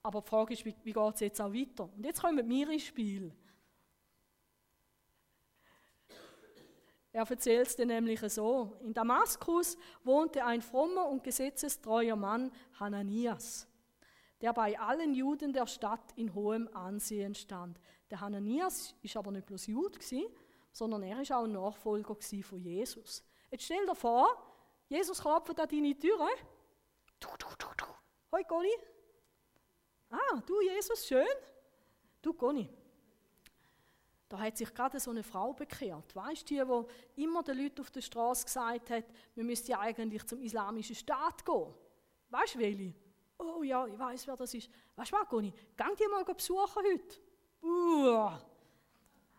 [0.05, 1.89] Aber die Frage ist, wie, wie geht es jetzt auch weiter?
[1.97, 3.33] Und jetzt kommen wir ins Spiel.
[7.11, 8.77] Er erzählt es nämlich so.
[8.81, 13.67] In Damaskus wohnte ein frommer und gesetzestreuer Mann, Hananias,
[14.41, 17.79] der bei allen Juden der Stadt in hohem Ansehen stand.
[18.11, 19.97] Der Hananias ist aber nicht bloß Jude,
[20.71, 23.23] sondern er ist auch ein Nachfolger von Jesus.
[23.49, 24.27] Jetzt stell dir vor,
[24.87, 26.27] Jesus klopft an deine Türe.
[27.19, 27.85] Du, du, du, du.
[28.31, 28.69] Hoi, Conny.
[30.15, 31.37] Ah, du Jesus, schön.
[32.21, 32.69] Du Conny.
[34.29, 36.15] Da hat sich gerade so eine Frau bekehrt.
[36.15, 39.79] Weißt du, die, wo immer den Leuten auf der Straße gesagt hat, wir müssten ja
[39.79, 41.73] eigentlich zum islamischen Staat gehen.
[42.29, 42.93] Weißt du, welche?
[43.37, 44.69] Oh ja, ich weiß, wer das ist.
[44.95, 45.53] Weißt du was, Conny?
[45.75, 47.19] Gang die mal besuchen heute.
[47.61, 48.31] Uh.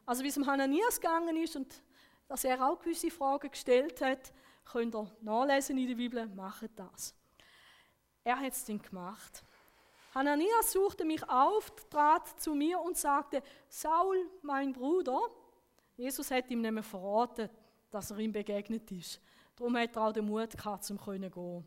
[0.04, 1.82] Also, wie es dem Hananias gegangen ist und
[2.28, 4.32] dass er auch gewisse Fragen gestellt hat,
[4.64, 7.14] könnt ihr nachlesen in der Bibel, macht das.
[8.22, 9.44] Er hat es dann gemacht.
[10.16, 15.20] Hananias suchte mich auf, trat zu mir und sagte, Saul, mein Bruder,
[15.94, 17.50] Jesus hat ihm nämlich verraten,
[17.90, 19.20] dass er ihm begegnet ist.
[19.56, 21.66] Darum hat er auch den Mut gehabt, zum können gehen.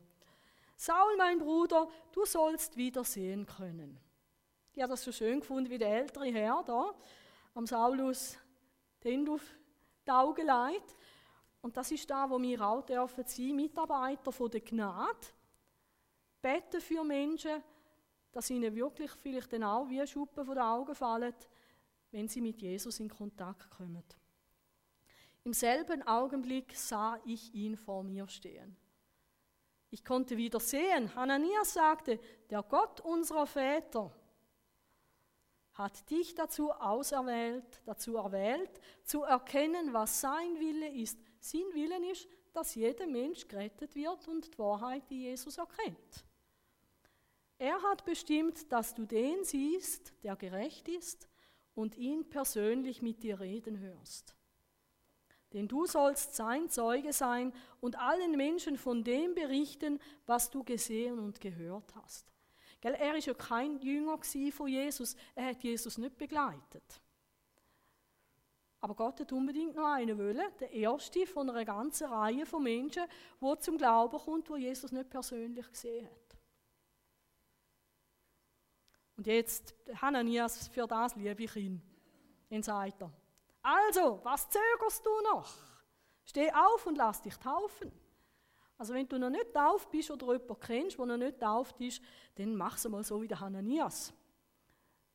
[0.76, 4.00] Saul, mein Bruder, du sollst wieder sehen können.
[4.74, 6.96] Ich habe das so schön gefunden, wie der ältere Herr da
[7.54, 8.36] am Saulus
[9.04, 9.44] den auf
[10.08, 10.96] die Augen legt.
[11.62, 15.28] Und das ist da, wo wir auch dürfen sein, Mitarbeiter von der Gnade,
[16.42, 17.62] beten für Menschen,
[18.32, 21.34] dass ihnen wirklich vielleicht dann auch wie Schuppen von den Augen fallen,
[22.12, 24.04] wenn sie mit Jesus in Kontakt kommen.
[25.44, 28.76] Im selben Augenblick sah ich ihn vor mir stehen.
[29.90, 34.14] Ich konnte wieder sehen, Hananias sagte, der Gott unserer Väter
[35.74, 38.70] hat dich dazu auserwählt, dazu erwählt,
[39.04, 41.18] zu erkennen, was sein Wille ist.
[41.40, 46.26] Sein Willen ist, dass jeder Mensch gerettet wird und die Wahrheit, die Jesus erkennt.
[47.60, 51.28] Er hat bestimmt, dass du den siehst, der gerecht ist,
[51.76, 54.36] und ihn persönlich mit dir reden hörst.
[55.54, 61.20] Denn du sollst sein Zeuge sein und allen Menschen von dem berichten, was du gesehen
[61.20, 62.32] und gehört hast.
[62.82, 64.20] Gell, er ist ja kein Jünger
[64.52, 67.02] von Jesus, er hat Jesus nicht begleitet.
[68.80, 73.04] Aber Gott hat unbedingt noch einen wollen, der erste von einer ganzen Reihe von Menschen,
[73.42, 76.29] wo zum Glauben kommt, wo Jesus nicht persönlich gesehen hat.
[79.20, 81.82] Und jetzt, Hananias, für das liebe ich ihn.
[82.50, 83.04] Dann sagt
[83.62, 85.54] also, was zögerst du noch?
[86.24, 87.92] Steh auf und lass dich taufen.
[88.78, 92.02] Also wenn du noch nicht tauft bist oder jemanden kennst, der noch nicht tauft ist,
[92.36, 94.14] dann mach es mal so wie der Hananias.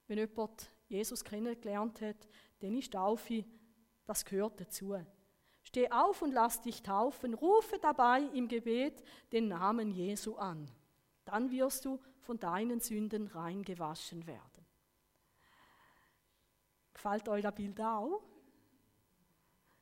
[0.06, 2.28] Wenn jemand Jesus kennengelernt hat,
[2.60, 3.46] dann ist Taufe,
[4.04, 4.98] das gehört dazu.
[5.62, 10.70] Steh auf und lass dich taufen, rufe dabei im Gebet den Namen Jesu an.
[11.24, 14.66] Dann wirst du von deinen Sünden rein gewaschen werden.
[16.92, 18.22] Gefällt euch das Bild auch?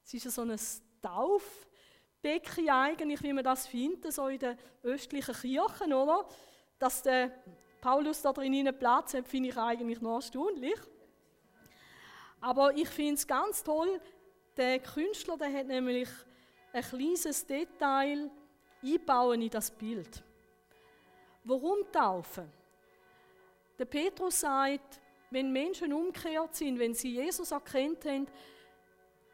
[0.05, 0.59] Es ist so ein
[1.01, 6.27] Taufbecken eigentlich, wie man das findet, so in den östlichen Kirchen, oder?
[6.79, 7.31] Dass der
[7.81, 10.79] Paulus da drin Platz hat, finde ich eigentlich noch erstaunlich.
[12.41, 14.01] Aber ich finde es ganz toll,
[14.57, 16.09] der Künstler der hat nämlich
[16.73, 18.31] ein kleines Detail
[18.83, 20.25] einbauen in das Bild.
[21.45, 22.51] Warum taufen?
[23.79, 25.01] Der Petrus sagt,
[25.31, 28.27] wenn Menschen umgekehrt sind, wenn sie Jesus erkennt haben,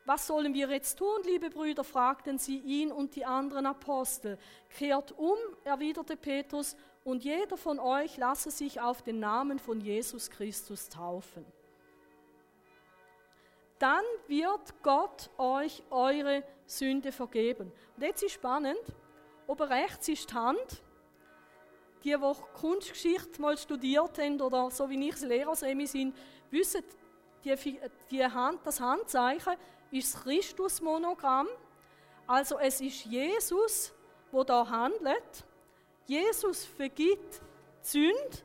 [0.04, 1.84] was sollen wir jetzt tun, liebe Brüder?
[1.84, 4.38] fragten sie ihn und die anderen Apostel.
[4.70, 10.30] Kehrt um, erwiderte Petrus, und jeder von euch lasse sich auf den Namen von Jesus
[10.30, 11.44] Christus taufen.
[13.78, 17.70] Dann wird Gott euch eure Sünde vergeben.
[17.96, 18.80] Und jetzt ist spannend,
[19.46, 20.82] oben rechts ist Hand,
[22.08, 26.16] die, die Kunstgeschichte mal studiert haben oder so wie ich es Lehrersemi sind,
[26.50, 26.82] wissen,
[27.44, 29.54] die, die Hand, das Handzeichen
[29.90, 31.48] ist das Christusmonogramm.
[32.26, 33.92] Also es ist Jesus,
[34.30, 35.44] wo da handelt.
[36.06, 37.40] Jesus vergibt
[37.82, 38.38] die Sünde.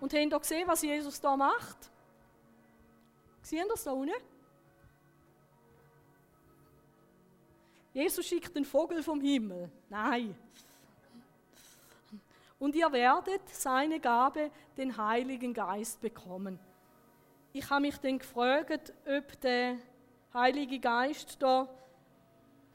[0.00, 1.90] Und habt ihr gesehen, was Jesus da macht?
[3.42, 4.12] Sehen das da unten?
[7.94, 9.70] Jesus schickt den Vogel vom Himmel.
[9.88, 10.36] Nein
[12.58, 16.58] und ihr werdet seine Gabe, den Heiligen Geist, bekommen.
[17.52, 19.76] ich habe mich dann gefragt, ob der
[20.32, 21.68] Heilige Geist da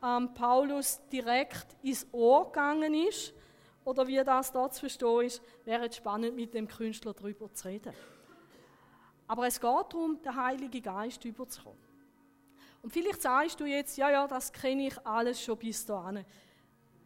[0.03, 3.33] ähm, Paulus direkt ins Ohr gegangen ist
[3.83, 7.67] oder wie das da zu verstehen ist, wäre es spannend, mit dem Künstler darüber zu
[7.67, 7.93] reden.
[9.27, 11.79] Aber es geht darum, den Heiligen Geist überzukommen.
[12.81, 16.25] Und vielleicht sagst du jetzt, ja, ja, das kenne ich alles schon bis dahin.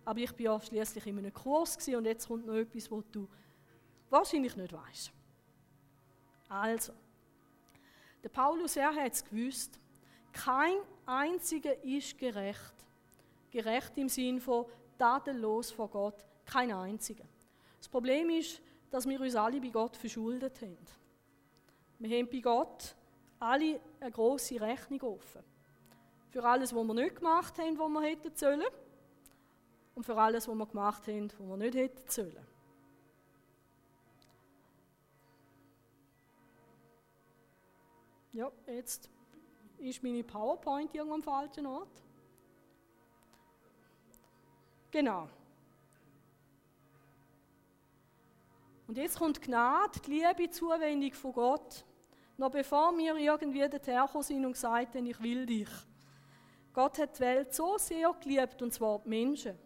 [0.05, 3.27] Aber ich bin ja schließlich in einem Kurs und jetzt kommt noch etwas, was du
[4.09, 5.11] wahrscheinlich nicht weißt.
[6.47, 6.93] Also,
[8.23, 9.79] der Paulus, er hat es gewusst,
[10.31, 12.73] kein einziger ist gerecht.
[13.49, 14.65] Gerecht im Sinn von
[14.97, 17.25] tadellos vor Gott, kein einziger.
[17.77, 20.77] Das Problem ist, dass wir uns alle bei Gott verschuldet haben.
[21.99, 22.95] Wir haben bei Gott
[23.39, 25.43] alle eine große Rechnung offen.
[26.29, 28.63] Für alles, was wir nicht gemacht haben, was wir hätten sollen.
[29.95, 32.47] Und für alles, was wir gemacht haben, was wir nicht hätten sollen.
[38.33, 39.09] Ja, jetzt
[39.77, 42.03] ist meine PowerPoint irgendwo am falschen Ort.
[44.91, 45.29] Genau.
[48.87, 51.85] Und jetzt kommt Gnade, die Liebe, Zuwendung von Gott.
[52.37, 55.69] Noch bevor wir irgendwie dorthin sind und gesagt haben, ich will dich.
[56.73, 59.57] Gott hat die Welt so sehr geliebt, und zwar die Menschen,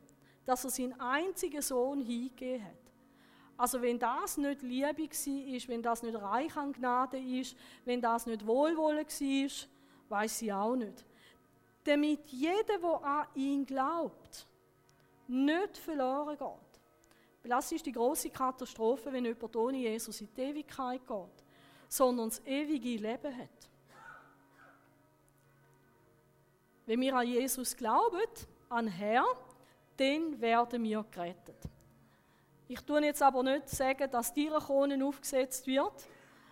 [0.50, 2.74] dass er seinen einzigen Sohn hingegeben hat.
[3.56, 8.26] Also wenn das nicht Liebe ist, wenn das nicht reich an Gnade ist, wenn das
[8.26, 9.68] nicht Wohlwollen war,
[10.10, 11.06] weiß ich auch nicht.
[11.84, 14.48] Damit jeder, der an ihn glaubt,
[15.28, 17.52] nicht verloren geht.
[17.52, 21.46] Das ist die große Katastrophe, wenn jemand ohne Jesus in die Ewigkeit geht,
[21.88, 23.70] sondern das ewige Leben hat.
[26.88, 28.20] Wenn wir an Jesus glauben,
[28.68, 29.26] an Herr,
[30.00, 31.58] dann werden wir gerettet.
[32.68, 36.08] Ich tue jetzt aber nicht sagen, dass die Krone aufgesetzt wird,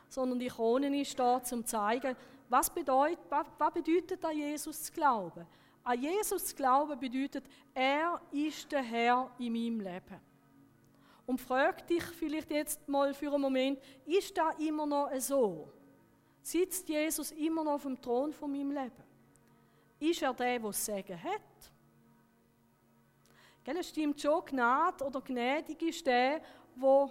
[0.09, 2.15] sondern die Krone ist da, um zu zeigen,
[2.49, 5.45] was bedeutet, was bedeutet an Jesus zu glauben.
[5.83, 10.19] An Jesus zu glauben bedeutet, er ist der Herr in meinem Leben.
[11.25, 15.69] Und frag dich vielleicht jetzt mal für einen Moment, ist da immer noch so?
[16.41, 19.03] Sitzt Jesus immer noch auf dem Thron von meinem Leben?
[19.99, 21.71] Ist er der, der das Sagen hat?
[23.67, 26.39] Gell, es stimmt schon, Gnade oder gnädig ist der,
[26.81, 27.09] der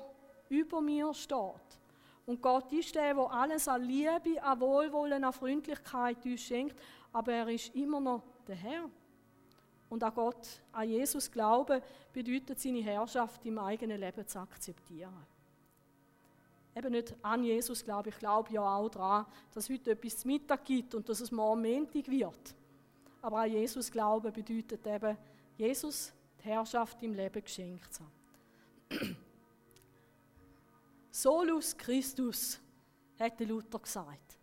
[0.49, 1.79] über mir steht.
[2.25, 6.81] Und Gott ist der, der alles an Liebe, an Wohlwollen, an Freundlichkeit uns schenkt,
[7.12, 8.88] aber er ist immer noch der Herr.
[9.90, 15.27] Und an Gott, an Jesus glauben, bedeutet seine Herrschaft im eigenen Leben zu akzeptieren.
[16.75, 20.27] Eben nicht an Jesus glauben, ich glaube ja auch daran, dass es heute etwas zu
[20.27, 22.55] Mittag gibt und dass es morgen Montag wird.
[23.21, 25.19] Aber an Jesus glauben bedeutet eben,
[25.59, 26.14] Jesus
[26.46, 29.16] Herrschaft im Leben geschenkt haben.
[31.11, 32.61] Solus Christus,
[33.16, 34.38] hätte Luther gesagt.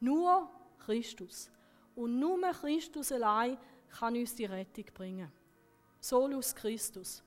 [0.00, 1.50] Nur Christus.
[1.94, 5.30] Und nur Christus allein kann uns die Rettung bringen.
[6.00, 7.22] Solus Christus.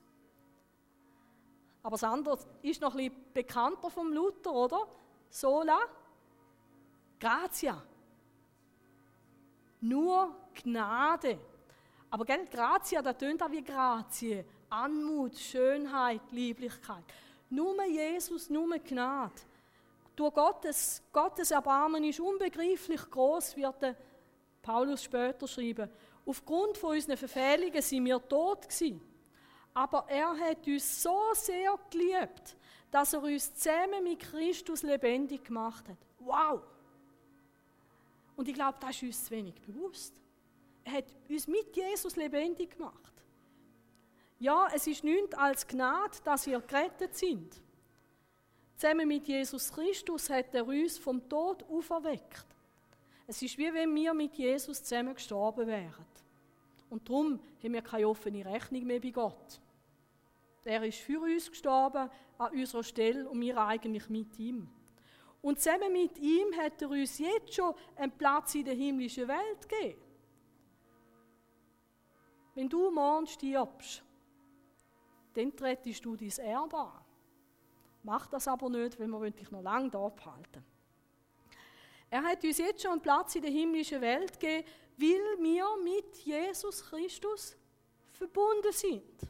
[1.82, 4.88] Aber das andere ist noch ein bisschen bekannter vom Luther, oder?
[5.30, 5.78] Sola
[7.18, 7.82] Gratia.
[9.80, 11.38] Nur Gnade.
[12.10, 14.44] Aber gell, Gratia, das tönt auch wie Grazie.
[14.70, 17.04] Anmut, Schönheit, Lieblichkeit.
[17.50, 19.32] Nur Jesus, nur Gnade.
[20.14, 23.96] Durch Gottes, Gottes Erbarmen ist unbegreiflich groß, wird
[24.60, 25.88] Paulus später schreiben.
[26.26, 29.00] Aufgrund von unseren Verfehlungen sind wir tot gewesen.
[29.72, 32.56] Aber er hat uns so sehr geliebt,
[32.90, 35.98] dass er uns zusammen mit Christus lebendig gemacht hat.
[36.18, 36.62] Wow!
[38.36, 40.14] Und ich glaube, das ist uns zu wenig bewusst.
[40.90, 43.12] Hat uns mit Jesus lebendig gemacht.
[44.38, 47.60] Ja, es ist nichts als Gnade, dass wir gerettet sind.
[48.76, 52.46] Zusammen mit Jesus Christus hat er uns vom Tod auferweckt.
[53.26, 56.06] Es ist wie wenn wir mit Jesus zusammen gestorben wären.
[56.88, 59.60] Und darum haben wir keine offene Rechnung mehr bei Gott.
[60.64, 64.68] Er ist für uns gestorben an unserer Stelle und wir eigentlich mit ihm.
[65.42, 69.68] Und zusammen mit ihm hat er uns jetzt schon einen Platz in der himmlischen Welt
[69.68, 70.00] gegeben.
[72.58, 74.02] Wenn du morgen stirbst,
[75.34, 77.04] dann trittst du dein Erbe an.
[78.02, 80.64] Mach das aber nicht, weil wir dich noch lange da abhalten.
[82.10, 86.16] Er hat uns jetzt schon einen Platz in der himmlischen Welt gegeben, weil wir mit
[86.16, 87.56] Jesus Christus
[88.10, 89.20] verbunden sind.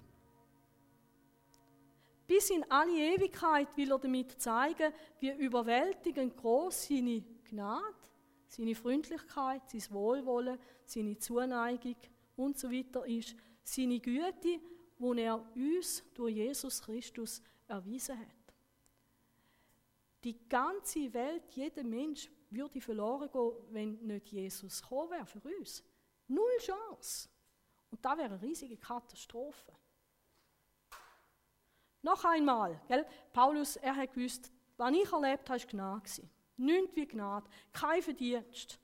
[2.27, 8.09] Bis in alle Ewigkeit will er damit zeigen, wie überwältigend groß seine Gnade,
[8.47, 11.97] seine Freundlichkeit, sein Wohlwollen, seine Zuneigung
[12.39, 13.35] und so weiter ist
[13.65, 14.61] seine Güte,
[14.99, 18.27] die er uns durch Jesus Christus erwiesen hat.
[20.25, 25.85] Die ganze Welt, jeder Mensch würde verloren gehen, wenn nicht Jesus gekommen wäre für uns.
[26.29, 27.29] Null Chance.
[27.91, 29.73] Und da wäre eine riesige Katastrophe.
[32.03, 33.07] Noch einmal, gell?
[33.33, 36.29] Paulus, er hat gewusst, was ich erlebt habe, war Gnade.
[36.57, 38.79] Nichts wie Gnade, kein Verdienst.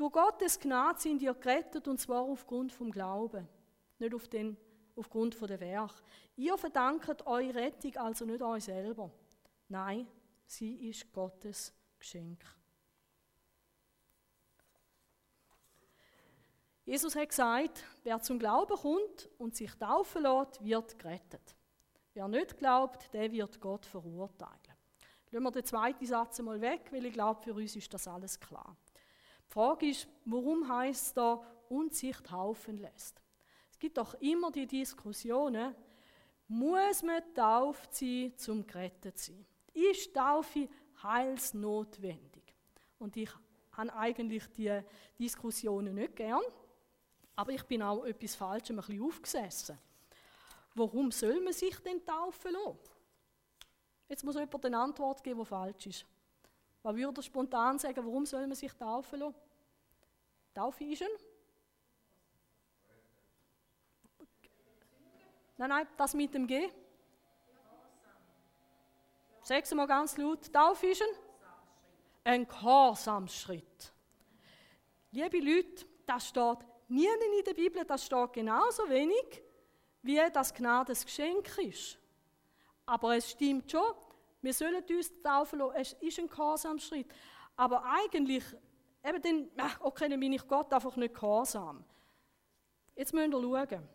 [0.00, 3.46] Durch Gottes Gnade sind ihr gerettet und zwar aufgrund vom Glauben,
[3.98, 4.56] nicht auf den,
[4.96, 5.92] aufgrund von der Werk.
[6.36, 9.10] Ihr verdankt eure Rettung also nicht euch selber.
[9.68, 10.08] Nein,
[10.46, 12.42] sie ist Gottes Geschenk.
[16.86, 21.54] Jesus hat gesagt, wer zum Glauben kommt und sich taufen lässt, wird gerettet.
[22.14, 24.56] Wer nicht glaubt, der wird Gott verurteilen.
[25.30, 28.40] Lassen wir den zweiten Satz mal weg, weil ich glaube, für uns ist das alles
[28.40, 28.74] klar.
[29.50, 33.20] Die Frage ist, warum heißt da, und sich taufen lässt?
[33.68, 35.74] Es gibt doch immer die Diskussionen,
[36.46, 39.46] muss man tauft sein, zum gerettet zu sein?
[39.72, 40.68] Ist Taufe
[41.02, 42.54] heilsnotwendig?
[43.00, 43.30] Und ich
[43.72, 44.80] habe eigentlich die
[45.18, 46.42] Diskussionen nicht gern,
[47.34, 49.78] aber ich bin auch etwas Falschem ein bisschen aufgesessen.
[50.76, 52.78] Warum soll man sich denn taufen lassen?
[54.08, 56.06] Jetzt muss jemand eine Antwort geben, die falsch ist.
[56.82, 59.34] Was würde er spontan sagen, warum soll man sich taufen lassen?
[60.54, 61.08] Taufe ist ein?
[65.58, 66.70] Nein, nein, das mit dem G.
[69.42, 70.50] Sag mal ganz laut.
[70.52, 71.08] Taufe ist ein?
[72.24, 73.92] Ein Gehorsamsschritt.
[75.10, 76.58] Liebe Leute, das steht
[76.88, 79.42] nie in der Bibel, das steht genauso wenig,
[80.02, 81.98] wie das Gnadesgeschenk ist.
[82.86, 83.94] Aber es stimmt schon,
[84.42, 87.06] wir sollen uns taufen lassen, es ist ein Gehorsamschritt.
[87.56, 88.44] Aber eigentlich,
[89.04, 91.84] eben dann, okay, dann bin ich Gott einfach nicht gehorsam.
[92.94, 93.88] Jetzt müsst ihr schauen.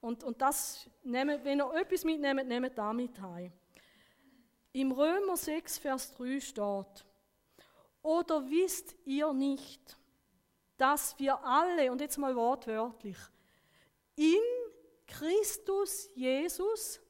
[0.00, 3.52] Und, und das, wenn ihr etwas mitnehmt, nehmt damit heim.
[4.72, 7.06] Im Römer 6, Vers 3 steht,
[8.02, 9.98] oder wisst ihr nicht,
[10.76, 13.16] dass wir alle, und jetzt mal wortwörtlich,
[14.14, 14.42] in
[15.06, 17.00] Christus Jesus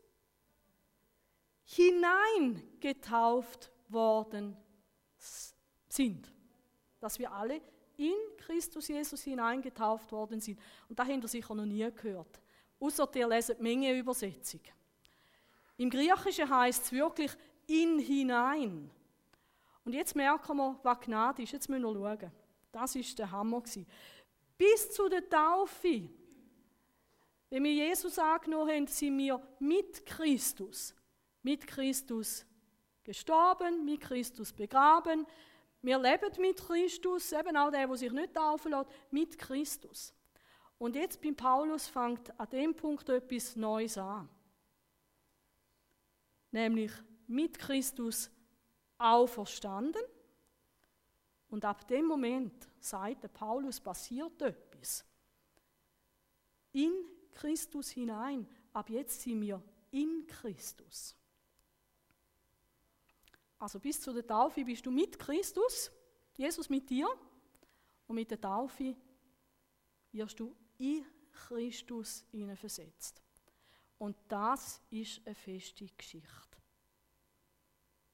[1.66, 4.56] hineingetauft worden
[5.88, 6.32] sind.
[7.00, 7.60] Dass wir alle
[7.96, 10.58] in Christus Jesus hineingetauft worden sind.
[10.88, 12.40] Und da habt ihr sicher noch nie gehört.
[12.78, 14.60] Außer ihr leset Menge Übersetzung.
[15.76, 17.32] Im Griechischen heißt es wirklich
[17.66, 18.90] in hinein.
[19.84, 21.52] Und jetzt merken wir, was Gnade ist.
[21.52, 22.32] Jetzt müssen wir schauen.
[22.72, 23.62] Das ist der Hammer.
[24.58, 26.08] Bis zu der Taufe.
[27.48, 30.95] Wenn wir Jesus angenommen haben, sind wir mit Christus
[31.46, 32.44] mit Christus
[33.04, 35.24] gestorben, mit Christus begraben.
[35.80, 40.12] Wir leben mit Christus, eben auch der, der sich nicht taufen lässt, mit Christus.
[40.76, 44.28] Und jetzt beim Paulus fängt an dem Punkt etwas Neues an.
[46.50, 46.90] Nämlich
[47.28, 48.28] mit Christus
[48.98, 50.02] auferstanden.
[51.48, 55.04] Und ab dem Moment, sagt der Paulus, passiert etwas.
[56.72, 56.92] In
[57.30, 58.48] Christus hinein.
[58.72, 61.16] Ab jetzt sind wir in Christus.
[63.58, 65.90] Also bis zu der Taufe bist du mit Christus,
[66.34, 67.08] Jesus mit dir,
[68.06, 68.94] und mit der Taufe
[70.12, 73.22] wirst du in Christus versetzt.
[73.98, 76.58] Und das ist eine feste Geschichte.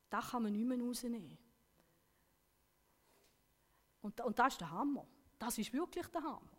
[0.09, 1.38] Das kann man nicht mehr rausnehmen.
[4.03, 5.07] Und, und das ist der Hammer.
[5.38, 6.59] Das ist wirklich der Hammer.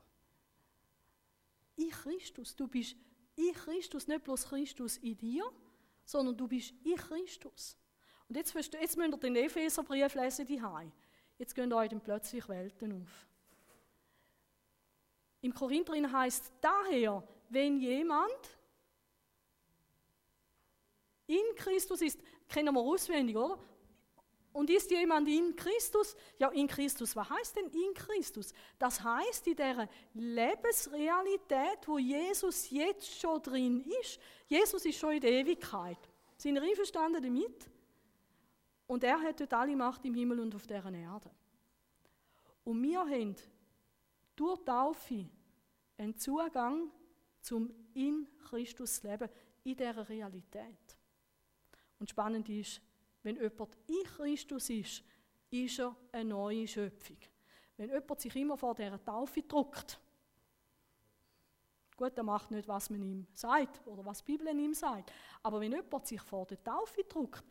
[1.75, 2.55] In Christus.
[2.55, 2.95] Du bist
[3.35, 5.43] in Christus, nicht bloß Christus in dir,
[6.05, 7.77] sondern du bist in Christus.
[8.33, 10.59] Und jetzt, jetzt müsst ihr den Epheserbrief lesen, die
[11.37, 13.27] Jetzt gehen euch dann plötzlich Welten auf.
[15.41, 18.57] Im Korinther heißt daher, wenn jemand
[21.27, 22.19] in Christus ist,
[22.49, 23.59] kennen wir auswendig, oder?
[24.51, 26.15] Und ist jemand in Christus?
[26.39, 27.15] Ja, in Christus.
[27.15, 28.51] Was heißt denn in Christus?
[28.79, 34.19] Das heißt in der Lebensrealität, wo Jesus jetzt schon drin ist.
[34.47, 35.99] Jesus ist schon in der Ewigkeit.
[36.35, 37.72] Sind ihr einverstanden damit?
[38.93, 41.31] Und er hat dort alle Macht im Himmel und auf der Erde.
[42.63, 43.35] Und wir haben
[44.35, 45.25] durch Taufe
[45.97, 46.91] einen Zugang
[47.41, 49.27] zum in Christus Leben,
[49.63, 50.95] in dieser Realität.
[51.97, 52.81] Und spannend ist,
[53.23, 55.03] wenn jemand in Christus ist,
[55.49, 57.17] ist er eine neue Schöpfung.
[57.77, 59.99] Wenn jemand sich immer vor dieser Taufe druckt,
[61.97, 65.59] gut, er macht nicht, was man ihm sagt oder was die Bibel ihm sagt, aber
[65.61, 67.43] wenn jemand sich vor der Taufe druckt,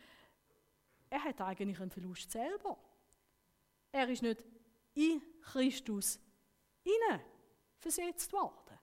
[1.12, 2.78] er hat eigentlich einen Verlust selber.
[3.92, 4.42] Er ist nicht
[4.94, 6.18] in Christus
[6.82, 7.22] inne
[7.76, 8.78] versetzt worden.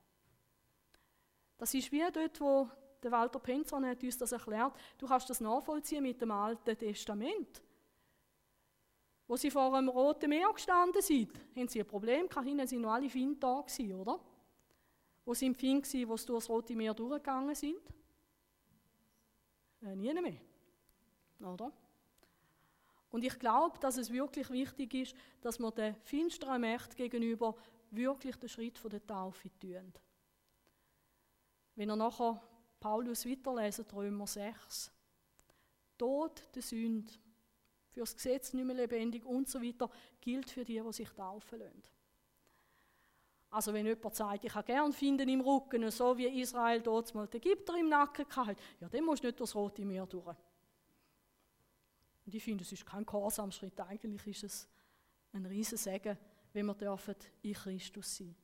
[1.57, 2.69] Das ist wie dort, wo
[3.01, 4.73] der Walter Penzorn hat uns das erklärt.
[4.99, 7.63] Du kannst das nachvollziehen mit dem Alten Testament.
[9.27, 12.81] Wo sie vor dem Roten Meer gestanden sind, haben sie ein Problem gehabt, hinten sind
[12.81, 14.19] noch alle Finn da gewesen, oder?
[15.25, 17.81] Wo sind die Finn wo sie durch das Rote Meer durchgegangen sind?
[19.81, 20.41] Äh, nie mehr,
[21.41, 21.71] oder?
[23.11, 27.55] Und ich glaube, dass es wirklich wichtig ist, dass wir den finsteren Mächten gegenüber
[27.91, 29.93] wirklich den Schritt der Taufe tun.
[31.75, 32.41] Wenn ihr nachher
[32.79, 34.91] Paulus weiterlesen, Römer 6,
[35.97, 37.11] Tod der Sünde,
[37.91, 39.89] für das Gesetz nicht mehr lebendig und so weiter,
[40.21, 41.83] gilt für die, die sich taufen lassen.
[43.51, 47.27] Also wenn jemand sagt, ich habe gern Finden im Rücken, so wie Israel dort mal
[47.27, 50.35] die Ägypter im Nacken hatte, ja, dann musst du nicht das Rote Meer durch.
[52.29, 54.69] Und ich finde, es ist kein Gehorsamschritt, eigentlich ist es
[55.33, 56.15] ein Riesensegen,
[56.53, 58.35] wenn wir dürfen in Christus sein.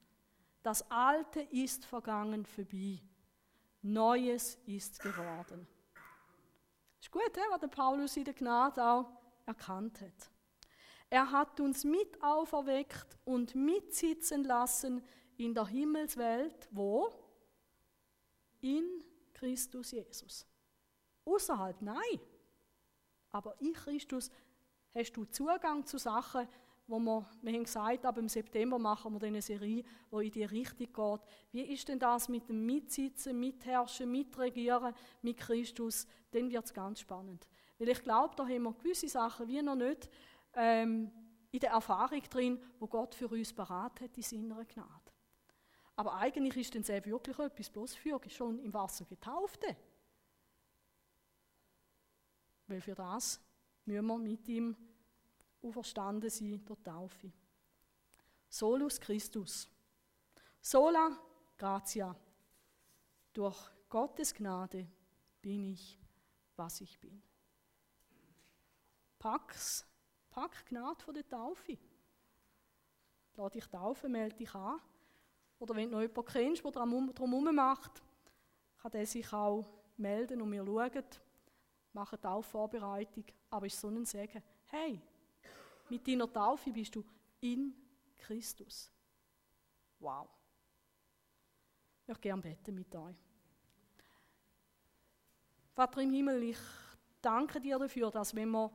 [0.63, 2.99] Das Alte ist vergangen vorbei,
[3.83, 5.67] Neues ist geworden.
[6.99, 9.05] Ist gut, was der Paulus in der Gnade auch
[9.45, 10.31] erkannt hat.
[11.11, 15.03] Er hat uns mit auferweckt und mitsitzen lassen
[15.38, 17.13] in der Himmelswelt, wo?
[18.61, 20.47] In Christus Jesus.
[21.23, 22.19] Außerhalb, nein.
[23.36, 24.31] Aber in Christus
[24.93, 26.47] hast du Zugang zu Sachen,
[26.88, 30.45] wo wir, wir haben gesagt, ab im September machen wir eine Serie, wo in die
[30.45, 31.21] Richtung geht.
[31.51, 36.07] Wie ist denn das mit dem Mitsitzen, Mitherrschen, Mitregieren mit Christus?
[36.31, 37.45] Dann wird es ganz spannend.
[37.77, 40.09] Weil ich glaube, da haben wir gewisse Sachen wie noch nicht
[40.53, 41.11] ähm,
[41.51, 45.11] in der Erfahrung drin, wo Gott für uns parat hat in seiner Gnade.
[45.97, 49.75] Aber eigentlich ist denn sehr wirklich etwas bloß für schon im Wasser Getaufte.
[52.68, 53.39] Weil für das
[53.86, 54.76] müssen wir mit ihm
[55.61, 57.32] auferstanden sein durch Taufe.
[58.49, 59.70] Solus Christus.
[60.61, 61.20] Sola
[61.57, 62.16] gratia.
[63.34, 63.57] Durch
[63.89, 64.88] Gottes Gnade
[65.41, 65.99] bin ich,
[66.55, 67.22] was ich bin.
[69.20, 69.86] Pax,
[70.30, 71.78] pack Gnade von der Taufe.
[73.36, 74.80] Lass dich taufen, melde dich an.
[75.59, 78.01] Oder wenn du noch jemanden kennst, der darum macht,
[78.78, 79.66] kann der sich auch
[79.97, 81.03] melden und wir schauen,
[81.95, 83.25] machen Taufvorbereitung.
[83.49, 84.43] Aber ist so ein Segen.
[84.65, 85.01] Hey,
[85.89, 87.03] mit deiner Taufe bist du
[87.39, 87.73] in
[88.17, 88.91] Christus.
[89.99, 90.27] Wow.
[92.01, 93.15] Ich möchte gerne beten mit euch.
[95.73, 96.57] Vater im Himmel, ich
[97.21, 98.71] danke dir dafür, dass wenn wir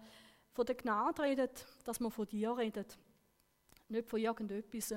[0.52, 1.48] von der Gnade reden,
[1.84, 2.84] dass wir von dir reden.
[3.88, 4.94] Nicht von irgendetwas,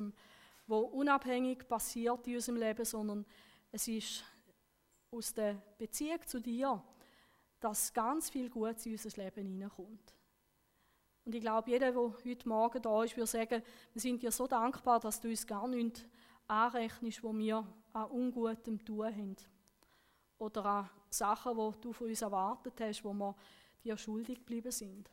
[0.67, 3.25] wo unabhängig passiert in unserem Leben, sondern
[3.71, 4.23] es ist
[5.11, 6.83] aus der Beziehung zu dir,
[7.63, 10.13] dass ganz viel Gutes in unser Leben hineinkommt.
[11.25, 14.45] Und ich glaube, jeder, der heute Morgen da ist, würde sagen, wir sind dir so
[14.45, 16.05] dankbar, dass du uns gar nichts
[16.47, 19.35] anrechnest, wo wir an Ungutem tun haben.
[20.39, 23.33] Oder an Sachen, die du von uns erwartet hast, wo wir
[23.81, 25.09] dir schuldig geblieben sind.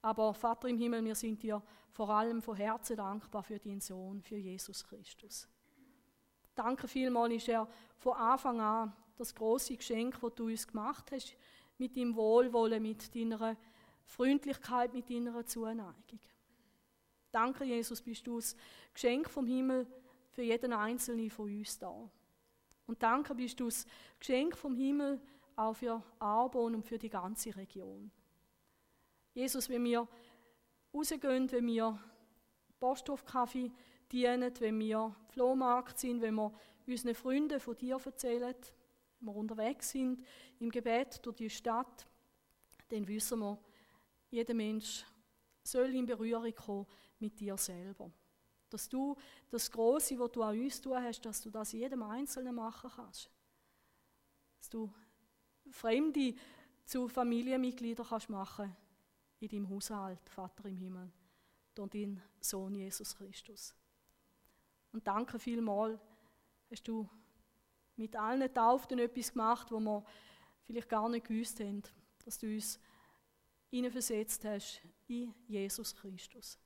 [0.00, 4.22] Aber Vater im Himmel, wir sind dir vor allem von Herzen dankbar für deinen Sohn,
[4.22, 5.46] für Jesus Christus.
[6.54, 7.68] Danke vielmals ist er
[7.98, 11.36] von Anfang an das große Geschenk, das du uns gemacht hast,
[11.78, 13.56] mit deinem Wohlwollen, mit deiner
[14.06, 16.20] Freundlichkeit mit deiner Zuneigung.
[17.30, 18.56] Danke, Jesus, bist du das
[18.92, 19.86] Geschenk vom Himmel
[20.30, 22.08] für jeden Einzelnen von uns da.
[22.86, 23.86] Und danke, bist du das
[24.20, 25.20] Geschenk vom Himmel
[25.56, 28.10] auch für Arbon und für die ganze Region.
[29.32, 30.06] Jesus, wenn wir
[30.92, 31.98] rausgehen, wenn wir
[32.78, 33.72] Posthofkaffee
[34.12, 36.52] dienen, wenn wir Flohmarkt sind, wenn wir
[36.86, 38.54] unseren Freunden von dir erzählen,
[39.20, 40.24] wenn wir unterwegs sind,
[40.58, 42.06] im Gebet durch die Stadt,
[42.88, 43.58] dann wissen wir,
[44.30, 45.04] jeder Mensch
[45.62, 46.86] soll in Berührung kommen
[47.18, 48.10] mit dir selber.
[48.68, 49.16] Dass du
[49.48, 53.30] das Große, was du an uns tun hast, dass du das jedem Einzelnen machen kannst.
[54.58, 54.92] Dass du
[55.70, 56.34] Fremde
[56.84, 58.76] zu Familienmitgliedern kannst machen
[59.40, 61.10] in deinem Haushalt, Vater im Himmel,
[61.74, 63.74] durch deinen Sohn Jesus Christus.
[64.92, 65.98] Und danke vielmals,
[66.70, 67.08] hast du
[67.96, 70.04] mit allen Tauften etwas gemacht, wo wir
[70.66, 71.82] vielleicht gar nicht gewusst haben,
[72.24, 72.80] dass du uns
[73.70, 76.58] hineinversetzt hast in Jesus Christus.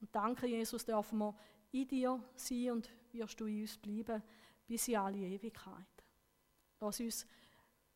[0.00, 1.36] Und danke, Jesus, dürfen wir
[1.70, 4.22] in dir sein und wirst du in uns bleiben
[4.66, 5.86] bis in alle Ewigkeit.
[6.80, 7.26] Lass uns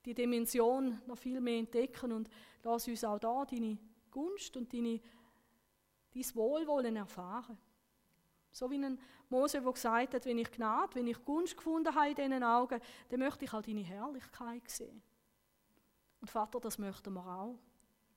[0.04, 2.30] die Dimension noch viel mehr entdecken und
[2.62, 3.78] lass uns auch da deine
[4.10, 5.00] Gunst und deine,
[6.14, 7.58] dein Wohlwollen erfahren.
[8.56, 8.98] So wie ein
[9.28, 12.80] Mose, der gesagt hat, wenn ich Gnade, wenn ich Gunst gefunden habe in diesen Augen,
[13.10, 15.02] dann möchte ich auch deine Herrlichkeit sehen.
[16.22, 17.58] Und Vater, das möchten wir auch.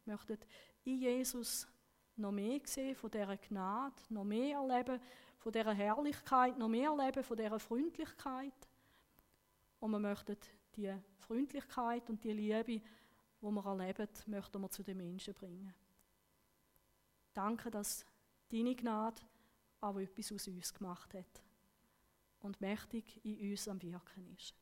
[0.06, 0.38] Wir möchten
[0.86, 1.68] in Jesus
[2.16, 5.02] noch mehr sehen von dieser Gnade, noch mehr erleben
[5.40, 8.70] von dieser Herrlichkeit, noch mehr erleben von dieser Freundlichkeit.
[9.82, 10.38] Und wir möchten
[10.78, 12.82] die Freundlichkeit und die Liebe, die
[13.42, 15.74] wir erleben, möchten wir zu den Menschen bringen.
[17.34, 18.06] Danke, dass
[18.50, 19.22] deine Gnade
[19.82, 21.42] auch etwas aus uns gemacht hat
[22.40, 24.56] und mächtig in uns am Wirken ist.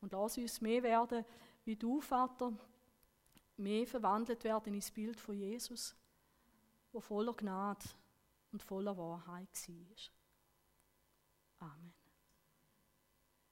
[0.00, 1.24] Und lass uns mehr werden
[1.64, 2.52] wie du, Vater,
[3.56, 5.94] mehr verwandelt werden ins Bild von Jesus,
[6.90, 7.84] wo voller Gnade
[8.50, 11.70] und voller Wahrheit war.
[11.70, 12.01] Amen.